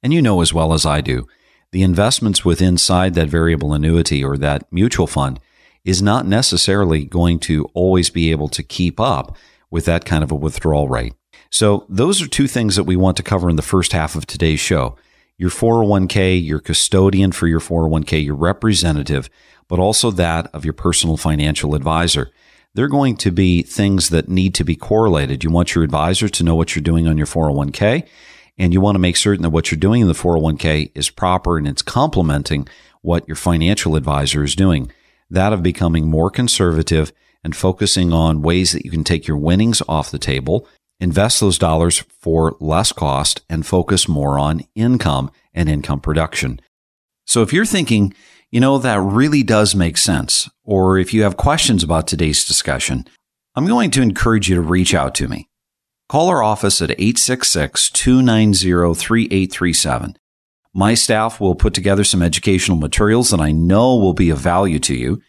And 0.00 0.12
you 0.12 0.22
know 0.22 0.40
as 0.42 0.54
well 0.54 0.72
as 0.72 0.86
I 0.86 1.00
do 1.00 1.26
the 1.72 1.82
investments 1.82 2.44
with 2.44 2.62
inside 2.62 3.14
that 3.14 3.28
variable 3.28 3.72
annuity 3.72 4.22
or 4.22 4.36
that 4.36 4.70
mutual 4.70 5.08
fund 5.08 5.40
is 5.84 6.00
not 6.00 6.24
necessarily 6.24 7.04
going 7.04 7.40
to 7.40 7.64
always 7.74 8.10
be 8.10 8.30
able 8.30 8.46
to 8.46 8.62
keep 8.62 9.00
up 9.00 9.36
with 9.68 9.84
that 9.86 10.04
kind 10.04 10.22
of 10.22 10.30
a 10.30 10.36
withdrawal 10.36 10.88
rate. 10.88 11.14
So 11.50 11.84
those 11.88 12.22
are 12.22 12.28
two 12.28 12.46
things 12.46 12.76
that 12.76 12.84
we 12.84 12.94
want 12.94 13.16
to 13.16 13.24
cover 13.24 13.50
in 13.50 13.56
the 13.56 13.62
first 13.62 13.90
half 13.90 14.14
of 14.14 14.24
today's 14.24 14.60
show. 14.60 14.96
Your 15.36 15.50
401k, 15.50 16.46
your 16.46 16.60
custodian 16.60 17.32
for 17.32 17.48
your 17.48 17.58
401k, 17.58 18.24
your 18.24 18.36
representative, 18.36 19.28
but 19.66 19.80
also 19.80 20.12
that 20.12 20.48
of 20.54 20.64
your 20.64 20.74
personal 20.74 21.16
financial 21.16 21.74
advisor. 21.74 22.30
They're 22.74 22.88
going 22.88 23.16
to 23.18 23.30
be 23.30 23.62
things 23.62 24.08
that 24.08 24.28
need 24.28 24.54
to 24.54 24.64
be 24.64 24.76
correlated. 24.76 25.44
You 25.44 25.50
want 25.50 25.74
your 25.74 25.84
advisor 25.84 26.28
to 26.28 26.44
know 26.44 26.54
what 26.54 26.74
you're 26.74 26.82
doing 26.82 27.06
on 27.06 27.18
your 27.18 27.26
401k 27.26 28.06
and 28.58 28.72
you 28.72 28.80
want 28.80 28.94
to 28.94 29.00
make 29.00 29.16
certain 29.16 29.42
that 29.42 29.50
what 29.50 29.70
you're 29.70 29.78
doing 29.78 30.02
in 30.02 30.08
the 30.08 30.14
401k 30.14 30.90
is 30.94 31.10
proper 31.10 31.58
and 31.58 31.68
it's 31.68 31.82
complementing 31.82 32.68
what 33.02 33.26
your 33.26 33.36
financial 33.36 33.96
advisor 33.96 34.42
is 34.44 34.54
doing. 34.54 34.90
That 35.28 35.52
of 35.52 35.62
becoming 35.62 36.08
more 36.08 36.30
conservative 36.30 37.12
and 37.44 37.56
focusing 37.56 38.12
on 38.12 38.42
ways 38.42 38.72
that 38.72 38.84
you 38.84 38.90
can 38.90 39.04
take 39.04 39.26
your 39.26 39.36
winnings 39.36 39.82
off 39.88 40.10
the 40.10 40.18
table, 40.18 40.68
invest 41.00 41.40
those 41.40 41.58
dollars 41.58 42.00
for 42.20 42.56
less 42.60 42.92
cost, 42.92 43.42
and 43.48 43.66
focus 43.66 44.08
more 44.08 44.38
on 44.38 44.62
income 44.74 45.30
and 45.52 45.68
income 45.68 46.00
production. 46.00 46.60
So 47.26 47.42
if 47.42 47.52
you're 47.52 47.66
thinking, 47.66 48.14
you 48.52 48.60
know, 48.60 48.76
that 48.76 49.00
really 49.00 49.42
does 49.42 49.74
make 49.74 49.96
sense, 49.96 50.48
or 50.62 50.98
if 50.98 51.14
you 51.14 51.22
have 51.22 51.38
questions 51.38 51.82
about 51.82 52.06
today's 52.06 52.44
discussion, 52.44 53.06
I'm 53.56 53.66
going 53.66 53.90
to 53.92 54.02
encourage 54.02 54.50
you 54.50 54.56
to 54.56 54.60
reach 54.60 54.94
out 54.94 55.14
to 55.16 55.26
me. 55.26 55.48
Call 56.10 56.28
our 56.28 56.42
office 56.42 56.82
at 56.82 56.90
866 56.90 57.88
290 57.88 58.94
3837. 58.94 60.18
My 60.74 60.92
staff 60.92 61.40
will 61.40 61.54
put 61.54 61.72
together 61.72 62.04
some 62.04 62.20
educational 62.20 62.76
materials 62.76 63.30
that 63.30 63.40
I 63.40 63.52
know 63.52 63.96
will 63.96 64.12
be 64.12 64.28
of 64.28 64.38
value 64.38 64.78
to 64.80 64.94
you, 64.94 65.22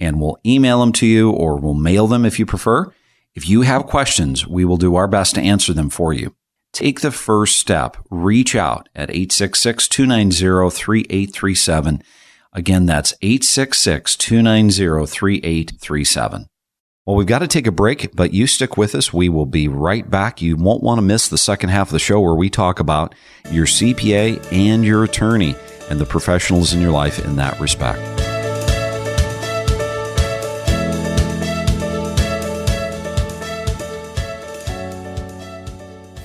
and 0.00 0.20
we'll 0.20 0.38
email 0.44 0.80
them 0.80 0.92
to 0.94 1.06
you 1.06 1.30
or 1.30 1.56
we'll 1.56 1.74
mail 1.74 2.08
them 2.08 2.24
if 2.24 2.40
you 2.40 2.46
prefer. 2.46 2.92
If 3.36 3.48
you 3.48 3.62
have 3.62 3.86
questions, 3.86 4.48
we 4.48 4.64
will 4.64 4.78
do 4.78 4.96
our 4.96 5.06
best 5.06 5.36
to 5.36 5.40
answer 5.40 5.72
them 5.72 5.90
for 5.90 6.12
you. 6.12 6.34
Take 6.72 7.02
the 7.02 7.12
first 7.12 7.56
step. 7.56 7.96
Reach 8.10 8.56
out 8.56 8.88
at 8.96 9.10
866 9.10 9.86
290 9.86 10.76
3837. 10.76 12.02
Again, 12.56 12.86
that's 12.86 13.12
866 13.20 14.16
290 14.16 15.06
3837. 15.06 16.46
Well, 17.04 17.16
we've 17.16 17.26
got 17.26 17.40
to 17.40 17.48
take 17.48 17.66
a 17.66 17.72
break, 17.72 18.14
but 18.14 18.32
you 18.32 18.46
stick 18.46 18.76
with 18.76 18.94
us. 18.94 19.12
We 19.12 19.28
will 19.28 19.44
be 19.44 19.66
right 19.66 20.08
back. 20.08 20.40
You 20.40 20.56
won't 20.56 20.82
want 20.82 20.98
to 20.98 21.02
miss 21.02 21.28
the 21.28 21.36
second 21.36 21.70
half 21.70 21.88
of 21.88 21.92
the 21.92 21.98
show 21.98 22.20
where 22.20 22.34
we 22.34 22.48
talk 22.48 22.78
about 22.78 23.14
your 23.50 23.66
CPA 23.66 24.52
and 24.52 24.84
your 24.84 25.02
attorney 25.02 25.56
and 25.90 26.00
the 26.00 26.06
professionals 26.06 26.72
in 26.72 26.80
your 26.80 26.92
life 26.92 27.22
in 27.24 27.36
that 27.36 27.58
respect. 27.58 28.00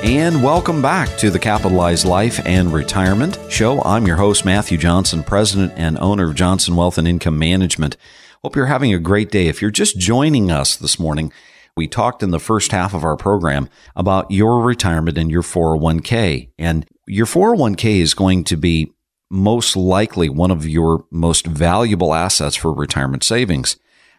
And 0.04 0.42
welcome 0.42 0.82
back 0.82 1.08
to 1.16 1.30
the 1.30 1.38
Capitalized 1.38 2.04
Life 2.04 2.38
and 2.44 2.70
Retirement 2.70 3.38
Show. 3.48 3.80
I'm 3.80 4.06
your 4.06 4.16
host, 4.16 4.44
Matthew 4.44 4.76
Johnson, 4.76 5.22
president 5.22 5.72
and 5.76 5.98
owner 5.98 6.28
of 6.28 6.34
Johnson 6.34 6.76
Wealth 6.76 6.98
and 6.98 7.08
Income 7.08 7.38
Management. 7.38 7.96
Hope 8.42 8.54
you're 8.54 8.66
having 8.66 8.92
a 8.92 8.98
great 8.98 9.30
day. 9.30 9.46
If 9.46 9.62
you're 9.62 9.70
just 9.70 9.96
joining 9.96 10.50
us 10.50 10.76
this 10.76 10.98
morning, 10.98 11.32
we 11.76 11.88
talked 11.88 12.22
in 12.22 12.30
the 12.30 12.40
first 12.40 12.72
half 12.72 12.94
of 12.94 13.04
our 13.04 13.16
program 13.16 13.68
about 13.96 14.30
your 14.30 14.60
retirement 14.60 15.18
and 15.18 15.30
your 15.30 15.42
401k. 15.42 16.50
And 16.58 16.86
your 17.06 17.26
401k 17.26 17.98
is 18.00 18.14
going 18.14 18.44
to 18.44 18.56
be 18.56 18.92
most 19.30 19.76
likely 19.76 20.28
one 20.28 20.50
of 20.50 20.66
your 20.66 21.04
most 21.10 21.46
valuable 21.46 22.14
assets 22.14 22.54
for 22.54 22.72
retirement 22.72 23.24
savings. 23.24 23.76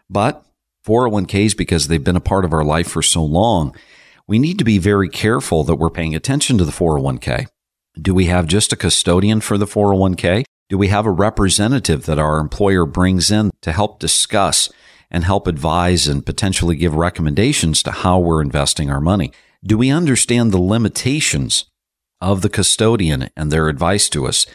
But 0.10 0.46
401ks, 0.86 1.56
because 1.56 1.88
they've 1.88 2.04
been 2.04 2.18
a 2.18 2.22
part 2.22 2.46
of 2.46 2.54
our 2.54 2.64
life 2.64 2.90
for 2.90 3.02
so 3.02 3.24
long, 3.24 3.76
we 4.28 4.38
need 4.38 4.60
to 4.60 4.66
be 4.66 4.78
very 4.78 5.08
careful 5.08 5.64
that 5.64 5.76
we're 5.76 5.90
paying 5.90 6.16
attention 6.16 6.58
to 6.58 6.66
the 6.66 6.72
401k. 6.72 7.48
Do 8.00 8.14
we 8.14 8.26
have 8.26 8.48
just 8.48 8.74
a 8.74 8.76
custodian 8.76 9.40
for 9.40 9.58
the 9.58 9.66
401k? 9.66 10.44
Do 10.68 10.78
we 10.78 10.90
have 10.90 11.06
a 11.06 11.12
representative 11.12 12.06
that 12.06 12.20
our 12.20 12.40
employer 12.40 12.86
brings 12.86 13.32
in 13.32 13.52
to 13.62 13.72
help 13.72 14.00
discuss 14.00 14.70
and 15.12 15.24
help 15.24 15.48
advise 15.48 16.08
and 16.08 16.26
potentially 16.26 16.76
give 16.76 16.96
recommendations 16.96 17.82
to 17.84 17.92
how 17.92 18.20
we're 18.20 18.42
investing 18.42 18.90
our 18.90 19.02
money? 19.02 19.32
Do 19.64 19.78
we 19.78 19.90
understand 19.90 20.52
the 20.52 20.62
limitations 20.62 21.66
of 22.22 22.42
the 22.42 22.50
custodian 22.50 23.30
and 23.36 23.52
their 23.52 23.68
advice 23.68 24.10
to 24.10 24.28
us? 24.28 24.46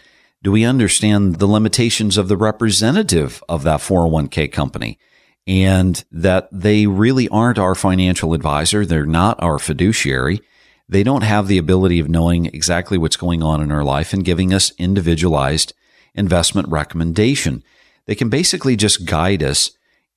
Do 0.42 0.52
we 0.52 0.64
understand 0.64 1.36
the 1.36 1.46
limitations 1.46 2.16
of 2.16 2.28
the 2.28 2.36
representative 2.36 3.42
of 3.48 3.62
that 3.64 3.80
401k 3.80 4.50
company? 4.52 4.98
and 5.46 6.04
that 6.12 6.48
they 6.52 6.86
really 6.86 7.28
aren't 7.28 7.58
our 7.58 7.74
financial 7.74 8.34
advisor. 8.34 8.84
They're 8.84 9.06
not 9.06 9.42
our 9.42 9.58
fiduciary. 9.58 10.40
They 10.88 11.02
don't 11.02 11.22
have 11.22 11.48
the 11.48 11.58
ability 11.58 11.98
of 11.98 12.08
knowing 12.08 12.46
exactly 12.46 12.98
what's 12.98 13.16
going 13.16 13.42
on 13.42 13.60
in 13.60 13.72
our 13.72 13.84
life 13.84 14.12
and 14.12 14.24
giving 14.24 14.52
us 14.52 14.72
individualized 14.78 15.72
investment 16.14 16.68
recommendation. 16.68 17.62
They 18.06 18.14
can 18.14 18.28
basically 18.28 18.76
just 18.76 19.06
guide 19.06 19.42
us 19.42 19.70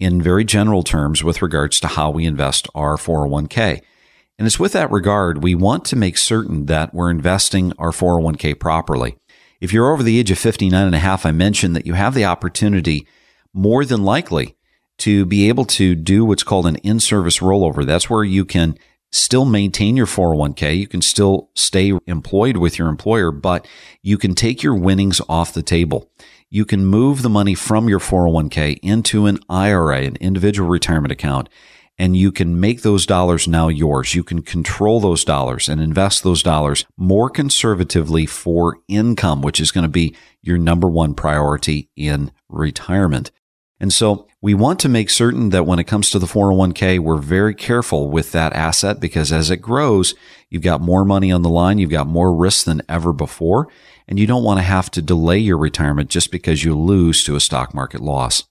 in 0.04 0.22
very 0.22 0.44
general 0.44 0.84
terms 0.84 1.24
with 1.24 1.42
regards 1.42 1.80
to 1.80 1.88
how 1.88 2.10
we 2.10 2.26
invest 2.26 2.68
our 2.76 2.98
401k. 2.98 3.82
And 4.38 4.46
it's 4.46 4.60
with 4.60 4.74
that 4.74 4.92
regard, 4.92 5.44
we 5.44 5.56
want 5.56 5.86
to 5.86 5.96
make 5.96 6.18
certain 6.18 6.66
that 6.66 6.94
we're 6.94 7.12
investing 7.12 7.72
our 7.78 7.92
401k 7.92 8.60
properly. 8.60 9.18
If 9.62 9.72
you're 9.72 9.92
over 9.92 10.04
the 10.04 10.20
age 10.20 10.32
of 10.32 10.40
59 10.40 10.86
and 10.86 10.96
a 10.96 11.00
half, 11.00 11.26
I 11.26 11.32
mentioned 11.32 11.76
that 11.76 11.86
you 11.86 11.94
have 11.94 12.14
the 12.14 12.26
opportunity 12.26 13.08
more 13.54 13.86
than 13.86 14.04
likely 14.04 14.56
to 14.98 15.26
be 15.26 15.48
able 15.48 15.66
to 15.66 15.96
do 15.96 16.26
what's 16.26 16.44
called 16.44 16.68
an 16.68 16.76
in 16.78 17.00
service 17.00 17.40
rollover. 17.40 17.86
That's 17.86 18.10
where 18.10 18.24
you 18.24 18.44
can 18.46 18.78
still 19.12 19.46
maintain 19.46 19.96
your 19.96 20.08
401k. 20.08 20.78
You 20.78 20.88
can 20.88 21.02
still 21.02 21.50
stay 21.56 21.94
employed 22.08 22.58
with 22.58 22.80
your 22.80 22.90
employer, 22.90 23.32
but 23.32 23.68
you 24.02 24.18
can 24.18 24.34
take 24.34 24.64
your 24.64 24.76
winnings 24.76 25.22
off 25.30 25.54
the 25.54 25.62
table. 25.62 26.10
You 26.54 26.66
can 26.66 26.86
move 26.86 27.24
the 27.24 27.32
money 27.32 27.56
from 27.56 27.90
your 27.90 27.98
401k 27.98 28.78
into 28.84 29.26
an 29.26 29.40
IRA, 29.50 30.02
an 30.02 30.18
individual 30.18 30.70
retirement 30.70 31.12
account, 31.12 31.50
and 31.98 32.16
you 32.16 32.32
can 32.32 32.60
make 32.60 32.84
those 32.84 33.08
dollars 33.08 33.48
now 33.48 33.70
yours. 33.70 34.14
You 34.14 34.24
can 34.24 34.44
control 34.44 35.00
those 35.00 35.26
dollars 35.26 35.68
and 35.68 35.82
invest 35.82 36.22
those 36.22 36.44
dollars 36.44 36.86
more 36.96 37.32
conservatively 37.32 38.28
for 38.28 38.78
income, 38.88 39.42
which 39.42 39.60
is 39.60 39.72
going 39.72 39.82
to 39.82 39.90
be 39.90 40.16
your 40.44 40.60
number 40.60 40.88
one 40.88 41.16
priority 41.16 41.90
in 41.96 42.32
retirement. 42.50 43.32
And 43.80 43.92
so 43.92 44.28
we 44.40 44.54
want 44.54 44.80
to 44.82 44.90
make 44.90 45.10
certain 45.10 45.50
that 45.50 45.66
when 45.66 45.80
it 45.80 45.86
comes 45.86 46.12
to 46.12 46.20
the 46.20 46.28
401k, 46.28 47.00
we're 47.00 47.18
very 47.18 47.56
careful 47.56 48.12
with 48.12 48.32
that 48.32 48.54
asset 48.54 49.00
because 49.00 49.32
as 49.32 49.50
it 49.50 49.58
grows, 49.58 50.14
you've 50.50 50.62
got 50.62 50.82
more 50.82 51.04
money 51.04 51.32
on 51.32 51.42
the 51.42 51.50
line, 51.50 51.80
you've 51.80 51.90
got 51.90 52.06
more 52.06 52.32
risk 52.32 52.66
than 52.66 52.84
ever 52.88 53.12
before, 53.12 53.70
and 54.08 54.20
you 54.20 54.28
don't 54.28 54.44
want 54.44 54.60
to 54.60 54.64
have 54.64 54.92
to 54.92 55.02
delay 55.02 55.38
your 55.38 55.58
retirement 55.58 56.10
just 56.10 56.32
because 56.32 56.64
you 56.64 56.78
lose 56.78 57.24
to 57.24 57.36
a 57.36 57.40
stock 57.40 57.74
market 57.74 58.02
loss. 58.02 58.44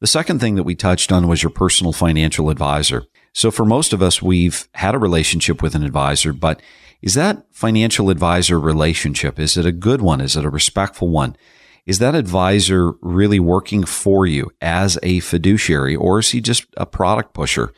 The 0.00 0.06
second 0.06 0.40
thing 0.40 0.56
that 0.56 0.64
we 0.64 0.74
touched 0.74 1.12
on 1.12 1.28
was 1.28 1.42
your 1.42 1.50
personal 1.50 1.92
financial 1.92 2.50
advisor. 2.50 3.04
So 3.32 3.50
for 3.50 3.64
most 3.64 3.92
of 3.92 4.02
us, 4.02 4.20
we've 4.20 4.68
had 4.74 4.94
a 4.94 4.98
relationship 4.98 5.62
with 5.62 5.74
an 5.74 5.84
advisor, 5.84 6.32
but 6.32 6.60
is 7.00 7.14
that 7.14 7.44
financial 7.50 8.10
advisor 8.10 8.58
relationship, 8.60 9.38
is 9.38 9.56
it 9.56 9.66
a 9.66 9.72
good 9.72 10.02
one? 10.02 10.20
Is 10.20 10.36
it 10.36 10.44
a 10.44 10.50
respectful 10.50 11.08
one? 11.08 11.36
Is 11.84 11.98
that 11.98 12.14
advisor 12.14 12.92
really 13.00 13.40
working 13.40 13.84
for 13.84 14.24
you 14.24 14.50
as 14.60 14.98
a 15.02 15.20
fiduciary 15.20 15.96
or 15.96 16.20
is 16.20 16.30
he 16.30 16.40
just 16.40 16.66
a 16.76 16.86
product 16.86 17.34
pusher? 17.34 17.72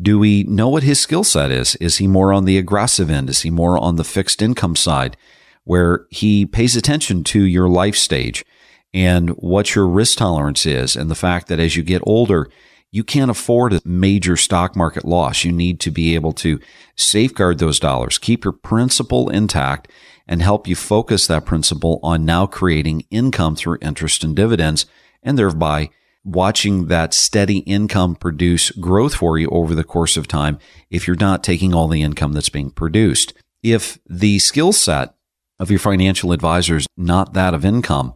Do 0.00 0.18
we 0.18 0.44
know 0.44 0.68
what 0.68 0.84
his 0.84 1.00
skill 1.00 1.24
set 1.24 1.50
is? 1.50 1.74
Is 1.76 1.98
he 1.98 2.06
more 2.06 2.32
on 2.32 2.44
the 2.44 2.56
aggressive 2.56 3.10
end? 3.10 3.28
Is 3.28 3.42
he 3.42 3.50
more 3.50 3.78
on 3.78 3.96
the 3.96 4.04
fixed 4.04 4.42
income 4.42 4.76
side 4.76 5.16
where 5.64 6.06
he 6.10 6.46
pays 6.46 6.76
attention 6.76 7.24
to 7.24 7.42
your 7.42 7.68
life 7.68 7.96
stage 7.96 8.44
and 8.92 9.30
what 9.30 9.74
your 9.74 9.86
risk 9.86 10.18
tolerance 10.18 10.66
is 10.66 10.96
and 10.96 11.10
the 11.10 11.14
fact 11.14 11.48
that 11.48 11.60
as 11.60 11.76
you 11.76 11.82
get 11.82 12.02
older, 12.04 12.48
you 12.90 13.02
can't 13.02 13.30
afford 13.30 13.72
a 13.72 13.80
major 13.84 14.36
stock 14.36 14.76
market 14.76 15.04
loss. 15.04 15.44
You 15.44 15.52
need 15.52 15.80
to 15.80 15.90
be 15.90 16.14
able 16.14 16.32
to 16.34 16.60
safeguard 16.94 17.58
those 17.58 17.80
dollars, 17.80 18.18
keep 18.18 18.44
your 18.44 18.52
principal 18.52 19.30
intact 19.30 19.90
and 20.28 20.42
help 20.42 20.68
you 20.68 20.76
focus 20.76 21.26
that 21.26 21.46
principal 21.46 21.98
on 22.02 22.24
now 22.24 22.46
creating 22.46 23.06
income 23.10 23.56
through 23.56 23.78
interest 23.80 24.22
and 24.22 24.36
dividends 24.36 24.86
and 25.22 25.38
thereby 25.38 25.88
watching 26.24 26.86
that 26.86 27.14
steady 27.14 27.58
income 27.58 28.14
produce 28.14 28.70
growth 28.72 29.14
for 29.14 29.38
you 29.38 29.48
over 29.48 29.74
the 29.74 29.82
course 29.82 30.16
of 30.16 30.28
time 30.28 30.58
if 30.90 31.06
you're 31.06 31.16
not 31.16 31.42
taking 31.42 31.74
all 31.74 31.88
the 31.88 32.02
income 32.02 32.32
that's 32.32 32.48
being 32.48 32.70
produced. 32.70 33.32
If 33.62 33.98
the 34.08 34.38
skill 34.38 34.72
set 34.72 35.14
of 35.58 35.70
your 35.70 35.78
financial 35.78 36.32
advisor 36.32 36.76
is 36.76 36.86
not 36.96 37.34
that 37.34 37.54
of 37.54 37.64
income, 37.64 38.14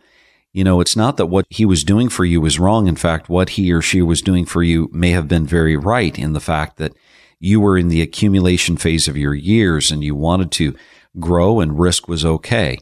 you 0.52 0.64
know, 0.64 0.80
it's 0.80 0.96
not 0.96 1.18
that 1.18 1.26
what 1.26 1.44
he 1.50 1.66
was 1.66 1.84
doing 1.84 2.08
for 2.08 2.24
you 2.24 2.40
was 2.40 2.58
wrong. 2.58 2.86
In 2.88 2.96
fact, 2.96 3.28
what 3.28 3.50
he 3.50 3.70
or 3.72 3.82
she 3.82 4.00
was 4.00 4.22
doing 4.22 4.46
for 4.46 4.62
you 4.62 4.88
may 4.90 5.10
have 5.10 5.28
been 5.28 5.46
very 5.46 5.76
right 5.76 6.18
in 6.18 6.32
the 6.32 6.40
fact 6.40 6.78
that 6.78 6.94
you 7.38 7.60
were 7.60 7.76
in 7.76 7.88
the 7.88 8.00
accumulation 8.00 8.78
phase 8.78 9.06
of 9.06 9.18
your 9.18 9.34
years 9.34 9.90
and 9.90 10.02
you 10.02 10.14
wanted 10.14 10.50
to 10.52 10.74
grow 11.20 11.60
and 11.60 11.78
risk 11.78 12.08
was 12.08 12.24
okay. 12.24 12.78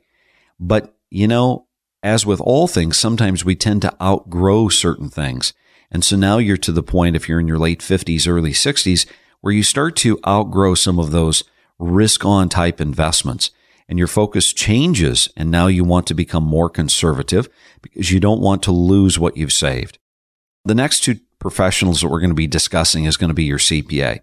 But, 0.61 0.95
you 1.11 1.27
know, 1.27 1.67
as 2.01 2.25
with 2.25 2.40
all 2.40 2.69
things, 2.69 2.97
sometimes 2.97 3.45
we 3.45 3.57
tend 3.57 3.83
to 3.83 4.03
outgrow 4.03 4.69
certain 4.69 5.09
things. 5.09 5.53
And 5.90 6.05
so 6.05 6.17
now 6.17 6.38
you're 6.38 6.57
to 6.59 6.73
the 6.73 6.83
point, 6.83 7.17
if 7.17 7.29
you're 7.29 7.40
in 7.40 7.49
your 7.49 7.59
late 7.59 7.81
50s, 7.81 8.29
early 8.29 8.53
60s, 8.53 9.07
where 9.40 9.53
you 9.53 9.62
start 9.64 9.97
to 9.97 10.21
outgrow 10.27 10.75
some 10.75 11.01
of 11.01 11.11
those 11.11 11.43
risk 11.79 12.25
on 12.25 12.49
type 12.49 12.81
investments. 12.81 13.51
And 13.88 13.99
your 13.99 14.09
focus 14.09 14.53
changes 14.53 15.29
and 15.37 15.51
now 15.51 15.66
you 15.66 15.85
want 15.85 16.07
to 16.07 16.14
become 16.14 16.44
more 16.44 16.70
conservative 16.70 17.49
because 17.83 18.11
you 18.11 18.20
don't 18.20 18.40
want 18.40 18.62
to 18.62 18.73
lose 18.73 19.18
what 19.18 19.37
you've 19.37 19.53
saved. 19.53 19.99
The 20.64 20.75
next 20.75 21.01
two 21.01 21.16
professionals 21.38 22.01
that 22.01 22.09
we're 22.09 22.20
going 22.20 22.31
to 22.31 22.35
be 22.35 22.47
discussing 22.47 23.05
is 23.05 23.16
going 23.16 23.29
to 23.29 23.35
be 23.35 23.44
your 23.44 23.59
CPA. 23.59 24.20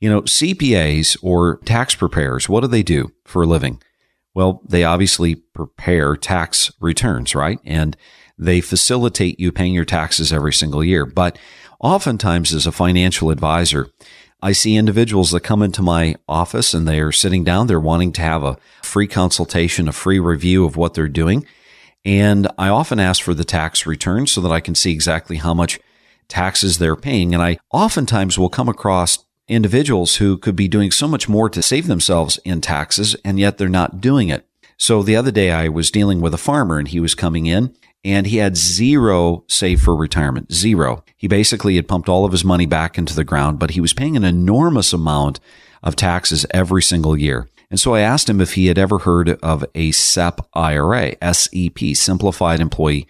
You 0.00 0.10
know, 0.10 0.22
CPAs 0.22 1.16
or 1.22 1.58
tax 1.64 1.94
preparers, 1.94 2.48
what 2.48 2.60
do 2.60 2.66
they 2.68 2.82
do 2.82 3.10
for 3.24 3.42
a 3.42 3.46
living? 3.46 3.82
Well, 4.34 4.62
they 4.68 4.84
obviously 4.84 5.36
prepare 5.36 6.16
tax 6.16 6.72
returns, 6.80 7.34
right? 7.34 7.58
And 7.64 7.96
they 8.36 8.60
facilitate 8.60 9.38
you 9.38 9.52
paying 9.52 9.74
your 9.74 9.84
taxes 9.84 10.32
every 10.32 10.52
single 10.52 10.82
year. 10.82 11.06
But 11.06 11.38
oftentimes 11.80 12.52
as 12.52 12.66
a 12.66 12.72
financial 12.72 13.30
advisor, 13.30 13.88
I 14.44 14.52
see 14.52 14.76
individuals 14.76 15.30
that 15.30 15.40
come 15.40 15.62
into 15.62 15.80
my 15.80 16.16
office 16.28 16.74
and 16.74 16.86
they 16.86 17.00
are 17.00 17.12
sitting 17.12 17.44
down. 17.44 17.66
They're 17.66 17.80
wanting 17.80 18.12
to 18.12 18.20
have 18.20 18.44
a 18.44 18.58
free 18.82 19.06
consultation, 19.06 19.88
a 19.88 19.92
free 19.92 20.18
review 20.18 20.66
of 20.66 20.76
what 20.76 20.92
they're 20.92 21.08
doing. 21.08 21.46
And 22.04 22.46
I 22.58 22.68
often 22.68 23.00
ask 23.00 23.22
for 23.22 23.32
the 23.32 23.42
tax 23.42 23.86
return 23.86 24.26
so 24.26 24.42
that 24.42 24.52
I 24.52 24.60
can 24.60 24.74
see 24.74 24.92
exactly 24.92 25.38
how 25.38 25.54
much 25.54 25.80
taxes 26.28 26.76
they're 26.76 26.94
paying. 26.94 27.32
And 27.32 27.42
I 27.42 27.56
oftentimes 27.72 28.38
will 28.38 28.50
come 28.50 28.68
across 28.68 29.24
individuals 29.48 30.16
who 30.16 30.36
could 30.36 30.56
be 30.56 30.68
doing 30.68 30.90
so 30.90 31.08
much 31.08 31.26
more 31.26 31.48
to 31.48 31.62
save 31.62 31.86
themselves 31.86 32.38
in 32.44 32.60
taxes, 32.60 33.16
and 33.24 33.38
yet 33.40 33.56
they're 33.56 33.70
not 33.70 34.02
doing 34.02 34.28
it. 34.28 34.46
So 34.76 35.02
the 35.02 35.16
other 35.16 35.30
day 35.30 35.52
I 35.52 35.68
was 35.68 35.90
dealing 35.90 36.20
with 36.20 36.34
a 36.34 36.38
farmer 36.38 36.78
and 36.78 36.88
he 36.88 37.00
was 37.00 37.14
coming 37.14 37.46
in 37.46 37.74
and 38.04 38.26
he 38.26 38.36
had 38.36 38.56
zero 38.56 39.44
save 39.48 39.80
for 39.80 39.96
retirement. 39.96 40.52
Zero. 40.52 41.02
He 41.16 41.26
basically 41.26 41.76
had 41.76 41.88
pumped 41.88 42.08
all 42.08 42.24
of 42.24 42.32
his 42.32 42.44
money 42.44 42.66
back 42.66 42.98
into 42.98 43.14
the 43.14 43.24
ground, 43.24 43.58
but 43.58 43.70
he 43.70 43.80
was 43.80 43.94
paying 43.94 44.16
an 44.16 44.24
enormous 44.24 44.92
amount 44.92 45.40
of 45.82 45.96
taxes 45.96 46.44
every 46.50 46.82
single 46.82 47.16
year. 47.16 47.48
And 47.70 47.80
so 47.80 47.94
I 47.94 48.00
asked 48.00 48.28
him 48.28 48.40
if 48.40 48.54
he 48.54 48.66
had 48.66 48.78
ever 48.78 48.98
heard 48.98 49.30
of 49.42 49.64
a 49.74 49.90
SEP 49.90 50.40
IRA, 50.54 51.16
SEP, 51.34 51.78
Simplified 51.94 52.60
Employee 52.60 53.08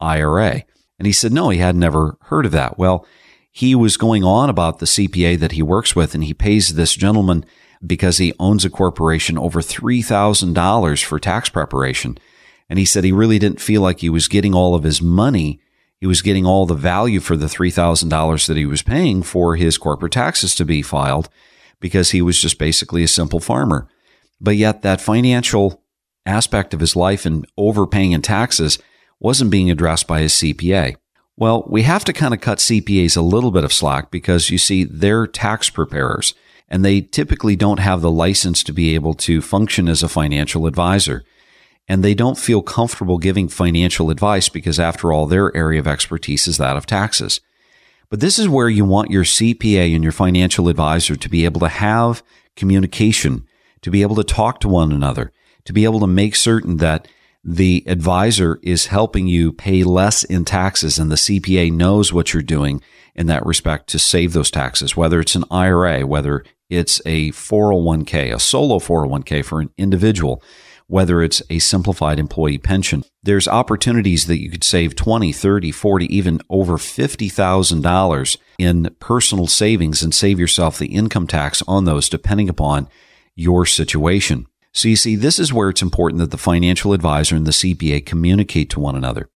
IRA. 0.00 0.62
And 0.98 1.06
he 1.06 1.12
said, 1.12 1.32
no, 1.32 1.50
he 1.50 1.58
had 1.58 1.76
never 1.76 2.16
heard 2.22 2.46
of 2.46 2.52
that. 2.52 2.78
Well, 2.78 3.06
he 3.50 3.74
was 3.74 3.96
going 3.96 4.22
on 4.22 4.48
about 4.48 4.78
the 4.78 4.86
CPA 4.86 5.38
that 5.40 5.52
he 5.52 5.62
works 5.62 5.96
with, 5.96 6.14
and 6.14 6.22
he 6.22 6.34
pays 6.34 6.74
this 6.74 6.94
gentleman 6.94 7.44
because 7.84 8.18
he 8.18 8.32
owns 8.38 8.64
a 8.64 8.70
corporation 8.70 9.36
over 9.36 9.60
$3,000 9.60 11.04
for 11.04 11.18
tax 11.18 11.48
preparation. 11.48 12.18
And 12.68 12.78
he 12.78 12.84
said 12.84 13.04
he 13.04 13.12
really 13.12 13.38
didn't 13.38 13.60
feel 13.60 13.82
like 13.82 14.00
he 14.00 14.10
was 14.10 14.28
getting 14.28 14.54
all 14.54 14.74
of 14.74 14.82
his 14.82 15.00
money. 15.00 15.60
He 15.98 16.06
was 16.06 16.22
getting 16.22 16.44
all 16.44 16.66
the 16.66 16.74
value 16.74 17.20
for 17.20 17.36
the 17.36 17.46
$3,000 17.46 18.46
that 18.46 18.56
he 18.56 18.66
was 18.66 18.82
paying 18.82 19.22
for 19.22 19.56
his 19.56 19.78
corporate 19.78 20.12
taxes 20.12 20.54
to 20.56 20.64
be 20.64 20.82
filed 20.82 21.28
because 21.80 22.10
he 22.10 22.22
was 22.22 22.40
just 22.40 22.58
basically 22.58 23.02
a 23.02 23.08
simple 23.08 23.40
farmer. 23.40 23.88
But 24.40 24.56
yet 24.56 24.82
that 24.82 25.00
financial 25.00 25.82
aspect 26.26 26.74
of 26.74 26.80
his 26.80 26.96
life 26.96 27.24
and 27.24 27.46
overpaying 27.56 28.12
in 28.12 28.22
taxes 28.22 28.78
wasn't 29.20 29.50
being 29.50 29.70
addressed 29.70 30.06
by 30.06 30.20
his 30.20 30.32
CPA. 30.32 30.96
Well, 31.36 31.64
we 31.68 31.82
have 31.82 32.04
to 32.04 32.12
kind 32.12 32.34
of 32.34 32.40
cut 32.40 32.58
CPAs 32.58 33.16
a 33.16 33.22
little 33.22 33.50
bit 33.50 33.64
of 33.64 33.72
slack 33.72 34.10
because 34.10 34.50
you 34.50 34.58
see, 34.58 34.84
they're 34.84 35.26
tax 35.26 35.70
preparers 35.70 36.34
and 36.68 36.84
they 36.84 37.00
typically 37.00 37.56
don't 37.56 37.78
have 37.78 38.00
the 38.00 38.10
license 38.10 38.62
to 38.64 38.72
be 38.72 38.94
able 38.94 39.14
to 39.14 39.40
function 39.40 39.88
as 39.88 40.02
a 40.02 40.08
financial 40.08 40.66
advisor 40.66 41.24
and 41.88 42.02
they 42.02 42.14
don't 42.14 42.38
feel 42.38 42.62
comfortable 42.62 43.18
giving 43.18 43.48
financial 43.48 44.10
advice 44.10 44.48
because 44.48 44.80
after 44.80 45.12
all, 45.12 45.26
their 45.26 45.56
area 45.56 45.78
of 45.78 45.86
expertise 45.86 46.48
is 46.48 46.58
that 46.58 46.76
of 46.76 46.86
taxes. 46.86 47.40
But 48.08 48.20
this 48.20 48.38
is 48.38 48.48
where 48.48 48.68
you 48.68 48.84
want 48.84 49.10
your 49.10 49.24
CPA 49.24 49.94
and 49.94 50.02
your 50.02 50.12
financial 50.12 50.68
advisor 50.68 51.16
to 51.16 51.28
be 51.28 51.44
able 51.44 51.60
to 51.60 51.68
have 51.68 52.22
communication, 52.56 53.46
to 53.82 53.90
be 53.90 54.02
able 54.02 54.16
to 54.16 54.24
talk 54.24 54.60
to 54.60 54.68
one 54.68 54.92
another, 54.92 55.32
to 55.64 55.72
be 55.72 55.84
able 55.84 56.00
to 56.00 56.06
make 56.06 56.36
certain 56.36 56.78
that 56.78 57.08
the 57.42 57.84
advisor 57.86 58.58
is 58.62 58.86
helping 58.86 59.28
you 59.28 59.52
pay 59.52 59.84
less 59.84 60.24
in 60.24 60.44
taxes 60.44 60.98
and 60.98 61.10
the 61.10 61.16
CPA 61.16 61.72
knows 61.72 62.12
what 62.12 62.32
you're 62.32 62.42
doing 62.42 62.82
in 63.14 63.28
that 63.28 63.46
respect 63.46 63.88
to 63.88 63.98
save 63.98 64.32
those 64.32 64.50
taxes, 64.50 64.96
whether 64.96 65.20
it's 65.20 65.36
an 65.36 65.44
IRA, 65.50 66.04
whether 66.06 66.44
it's 66.68 67.00
a 67.06 67.30
401k, 67.30 68.34
a 68.34 68.40
solo 68.40 68.78
401k 68.78 69.44
for 69.44 69.60
an 69.60 69.70
individual 69.78 70.42
whether 70.88 71.22
it's 71.22 71.42
a 71.50 71.58
simplified 71.58 72.18
employee 72.18 72.58
pension. 72.58 73.02
There's 73.22 73.48
opportunities 73.48 74.26
that 74.26 74.40
you 74.40 74.50
could 74.50 74.64
save 74.64 74.94
20, 74.94 75.32
30, 75.32 75.72
40, 75.72 76.16
even 76.16 76.40
over 76.48 76.74
$50,000 76.74 78.36
in 78.58 78.96
personal 79.00 79.46
savings 79.46 80.02
and 80.02 80.14
save 80.14 80.38
yourself 80.38 80.78
the 80.78 80.86
income 80.86 81.26
tax 81.26 81.62
on 81.66 81.84
those 81.84 82.08
depending 82.08 82.48
upon 82.48 82.88
your 83.34 83.66
situation. 83.66 84.46
So 84.72 84.88
you 84.88 84.96
see, 84.96 85.16
this 85.16 85.38
is 85.38 85.52
where 85.52 85.70
it's 85.70 85.82
important 85.82 86.20
that 86.20 86.30
the 86.30 86.38
financial 86.38 86.92
advisor 86.92 87.34
and 87.34 87.46
the 87.46 87.50
CPA 87.52 88.04
communicate 88.04 88.70
to 88.70 88.80
one 88.80 88.94
another. 88.94 89.28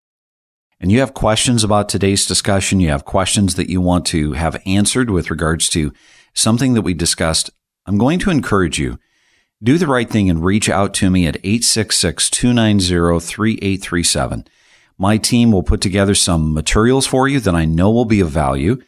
And 0.78 0.90
you 0.90 1.00
have 1.00 1.14
questions 1.14 1.64
about 1.64 1.88
today's 1.88 2.26
discussion. 2.26 2.80
You 2.80 2.90
have 2.90 3.04
questions 3.04 3.56
that 3.56 3.68
you 3.68 3.80
want 3.80 4.06
to 4.06 4.32
have 4.32 4.62
answered 4.64 5.10
with 5.10 5.30
regards 5.30 5.68
to 5.70 5.92
something 6.32 6.74
that 6.74 6.82
we 6.82 6.94
discussed. 6.94 7.50
I'm 7.86 7.98
going 7.98 8.18
to 8.20 8.30
encourage 8.30 8.78
you 8.78 8.98
do 9.62 9.76
the 9.76 9.86
right 9.86 10.08
thing 10.08 10.30
and 10.30 10.44
reach 10.44 10.68
out 10.68 10.94
to 10.94 11.10
me 11.10 11.26
at 11.26 11.36
866 11.36 12.30
290 12.30 13.20
3837. 13.20 14.44
My 14.96 15.16
team 15.16 15.52
will 15.52 15.62
put 15.62 15.80
together 15.80 16.14
some 16.14 16.52
materials 16.52 17.06
for 17.06 17.28
you 17.28 17.40
that 17.40 17.54
I 17.54 17.64
know 17.64 17.90
will 17.90 18.04
be 18.04 18.20
of 18.20 18.30
value, 18.30 18.82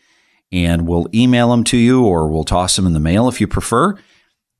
and 0.50 0.87
we'll 0.87 1.08
email 1.14 1.50
them 1.50 1.64
to 1.64 1.76
you 1.76 2.04
or 2.04 2.28
we'll 2.28 2.44
toss 2.44 2.76
them 2.76 2.87
in 2.87 2.92
the 2.92 3.00
mail 3.00 3.28
if 3.28 3.40
you 3.40 3.46
prefer. 3.46 3.98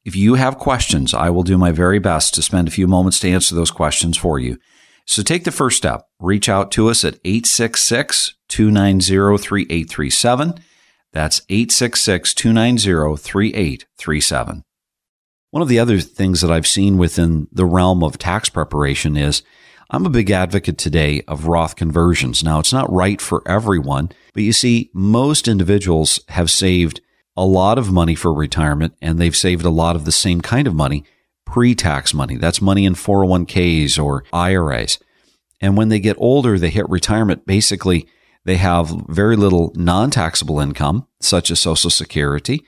If 0.05 0.17
you 0.17 0.35
have 0.35 0.59
questions, 0.59 1.15
I 1.15 1.31
will 1.31 1.45
do 1.45 1.57
my 1.57 1.71
very 1.71 1.99
best 1.99 2.35
to 2.35 2.43
spend 2.43 2.69
a 2.69 2.73
few 2.73 2.87
moments 2.87 3.21
to 3.21 3.31
answer 3.31 3.55
those 3.55 3.71
questions 3.71 4.17
for 4.17 4.39
you. 4.39 4.59
So 5.07 5.23
take 5.23 5.45
the 5.45 5.51
first 5.51 5.77
step. 5.77 6.09
Reach 6.19 6.49
out 6.49 6.71
to 6.73 6.89
us 6.89 7.05
at 7.05 7.21
866 7.25 8.35
290 8.49 9.39
3837. 9.39 10.55
That's 11.13 11.43
866 11.49 12.35
290 12.35 13.17
3837. 13.17 14.65
One 15.53 15.61
of 15.61 15.69
the 15.69 15.79
other 15.79 16.01
things 16.01 16.41
that 16.41 16.51
I've 16.51 16.67
seen 16.67 16.97
within 16.97 17.47
the 17.53 17.67
realm 17.67 18.03
of 18.03 18.17
tax 18.17 18.49
preparation 18.49 19.19
is 19.19 19.43
I'm 19.91 20.07
a 20.07 20.11
big 20.11 20.31
advocate 20.31 20.79
today 20.79 21.21
of 21.29 21.47
Roth 21.47 21.77
conversions. 21.77 22.43
Now, 22.43 22.59
it's 22.59 22.73
not 22.73 22.91
right 22.91 23.21
for 23.21 23.43
everyone, 23.47 24.13
but 24.33 24.45
you 24.45 24.55
see, 24.55 24.91
most 24.95 25.49
individuals 25.49 26.21
have 26.29 26.51
saved 26.51 27.03
a 27.37 27.45
lot 27.45 27.77
of 27.77 27.93
money 27.93 28.15
for 28.15 28.33
retirement 28.33 28.95
and 29.03 29.19
they've 29.19 29.37
saved 29.37 29.67
a 29.67 29.71
lot 29.71 29.95
of 29.95 30.07
the 30.07 30.11
same 30.11 30.41
kind 30.41 30.67
of 30.67 30.75
money, 30.75 31.05
pre 31.45 31.75
tax 31.75 32.15
money. 32.15 32.39
That's 32.39 32.63
money 32.63 32.87
in 32.87 32.95
401ks 32.95 34.03
or 34.03 34.25
IRAs. 34.33 34.99
And 35.61 35.77
when 35.77 35.91
they 35.91 36.01
get 36.01 36.17
older, 36.19 36.59
they 36.59 36.71
hit 36.71 36.89
retirement. 36.89 37.45
Basically, 37.45 38.09
they 38.47 38.57
have 38.57 38.89
very 39.07 39.37
little 39.37 39.71
non 39.77 40.11
taxable 40.11 40.61
income, 40.61 41.07
such 41.21 41.51
as 41.51 41.61
Social 41.61 41.91
Security. 41.91 42.65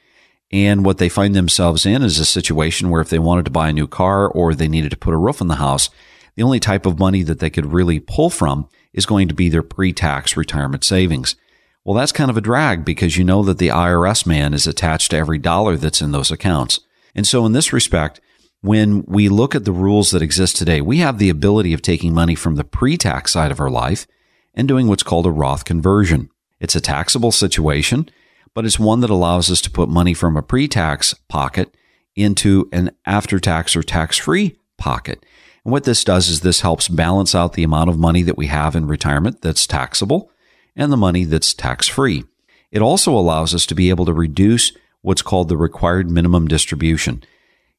And 0.55 0.85
what 0.85 0.99
they 0.99 1.09
find 1.09 1.35
themselves 1.35 1.85
in 1.85 2.05
is 2.05 2.21
a 2.21 2.25
situation 2.25 2.89
where 2.89 3.01
if 3.03 3.09
they 3.09 3.19
wanted 3.19 3.45
to 3.47 3.51
buy 3.51 3.71
a 3.71 3.73
new 3.73 3.89
car 3.89 4.29
or 4.29 4.55
they 4.55 4.69
needed 4.69 4.93
to 4.93 4.97
put 4.97 5.13
a 5.13 5.17
roof 5.17 5.43
on 5.43 5.49
the 5.49 5.57
house, 5.57 5.91
the 6.37 6.45
only 6.45 6.61
type 6.61 6.87
of 6.87 6.97
money 6.97 7.25
that 7.25 7.41
they 7.41 7.51
could 7.51 7.73
really 7.73 7.99
pull 7.99 8.31
from 8.31 8.69
is 8.93 9.05
going 9.05 9.27
to 9.27 9.35
be 9.35 9.49
their 9.49 9.65
pre 9.65 9.93
tax 9.93 10.37
retirement 10.37 10.85
savings. 10.85 11.35
Well, 11.83 11.97
that's 11.97 12.13
kind 12.13 12.31
of 12.31 12.37
a 12.37 12.41
drag 12.41 12.85
because 12.85 13.17
you 13.17 13.25
know 13.25 13.43
that 13.43 13.59
the 13.59 13.67
IRS 13.67 14.29
man 14.29 14.55
is 14.55 14.69
attached 14.69 15.11
to 15.11 15.17
every 15.17 15.39
dollar 15.39 15.77
that's 15.77 16.01
in 16.01 16.13
those 16.13 16.31
accounts. 16.31 16.79
And 17.17 17.27
so, 17.27 17.45
in 17.45 17.51
this 17.51 17.73
respect, 17.73 18.21
when 18.61 19.03
we 19.07 19.29
look 19.29 19.57
at 19.57 19.65
the 19.65 19.73
rules 19.73 20.13
that 20.13 20.23
exist 20.23 20.55
today, 20.55 20.81
we 20.81 20.99
have 20.99 21.19
the 21.19 21.31
ability 21.31 21.73
of 21.73 21.83
taking 21.83 22.15
money 22.15 22.37
from 22.37 22.55
the 22.55 22.63
pre 22.63 22.97
tax 22.97 23.33
side 23.33 23.51
of 23.51 23.59
our 23.59 23.71
life 23.71 24.07
and 24.55 24.69
doing 24.69 24.87
what's 24.87 25.03
called 25.03 25.27
a 25.27 25.33
Roth 25.33 25.65
conversion. 25.65 26.31
It's 26.61 26.77
a 26.77 26.81
taxable 26.81 27.33
situation 27.33 28.09
but 28.55 28.65
it's 28.65 28.79
one 28.79 29.01
that 29.01 29.11
allows 29.11 29.51
us 29.51 29.61
to 29.63 29.71
put 29.71 29.89
money 29.89 30.15
from 30.15 30.37
a 30.37 30.43
pre 30.43 30.69
tax 30.69 31.15
pocket 31.29 31.75
into 32.17 32.69
an 32.73 32.93
after 33.05 33.39
tax 33.39 33.75
or 33.75 33.83
tax 33.83 34.17
free 34.17 34.57
pocket. 34.79 35.25
And 35.65 35.73
what 35.73 35.85
this 35.85 36.05
does 36.05 36.29
is 36.29 36.41
this 36.41 36.61
helps 36.61 36.89
balance 36.89 37.35
out 37.35 37.55
the 37.55 37.65
amount 37.65 37.91
of 37.91 37.99
money 37.99 38.23
that 38.23 38.37
we 38.37 38.47
have 38.47 38.77
in 38.77 38.87
retirement 38.87 39.41
that's 39.41 39.67
taxable 39.67 40.31
and 40.77 40.93
the 40.93 40.97
money 40.97 41.25
that's 41.25 41.55
tax 41.55 41.89
free. 41.89 42.25
It 42.71 42.83
also 42.83 43.13
allows 43.17 43.55
us 43.55 43.67
to 43.67 43.75
be 43.75 43.91
able 43.91 44.05
to 44.05 44.13
reduce 44.13 44.73
what's 45.01 45.23
called 45.23 45.49
the 45.49 45.57
required 45.57 46.11
minimum 46.11 46.49
distribution. 46.49 47.23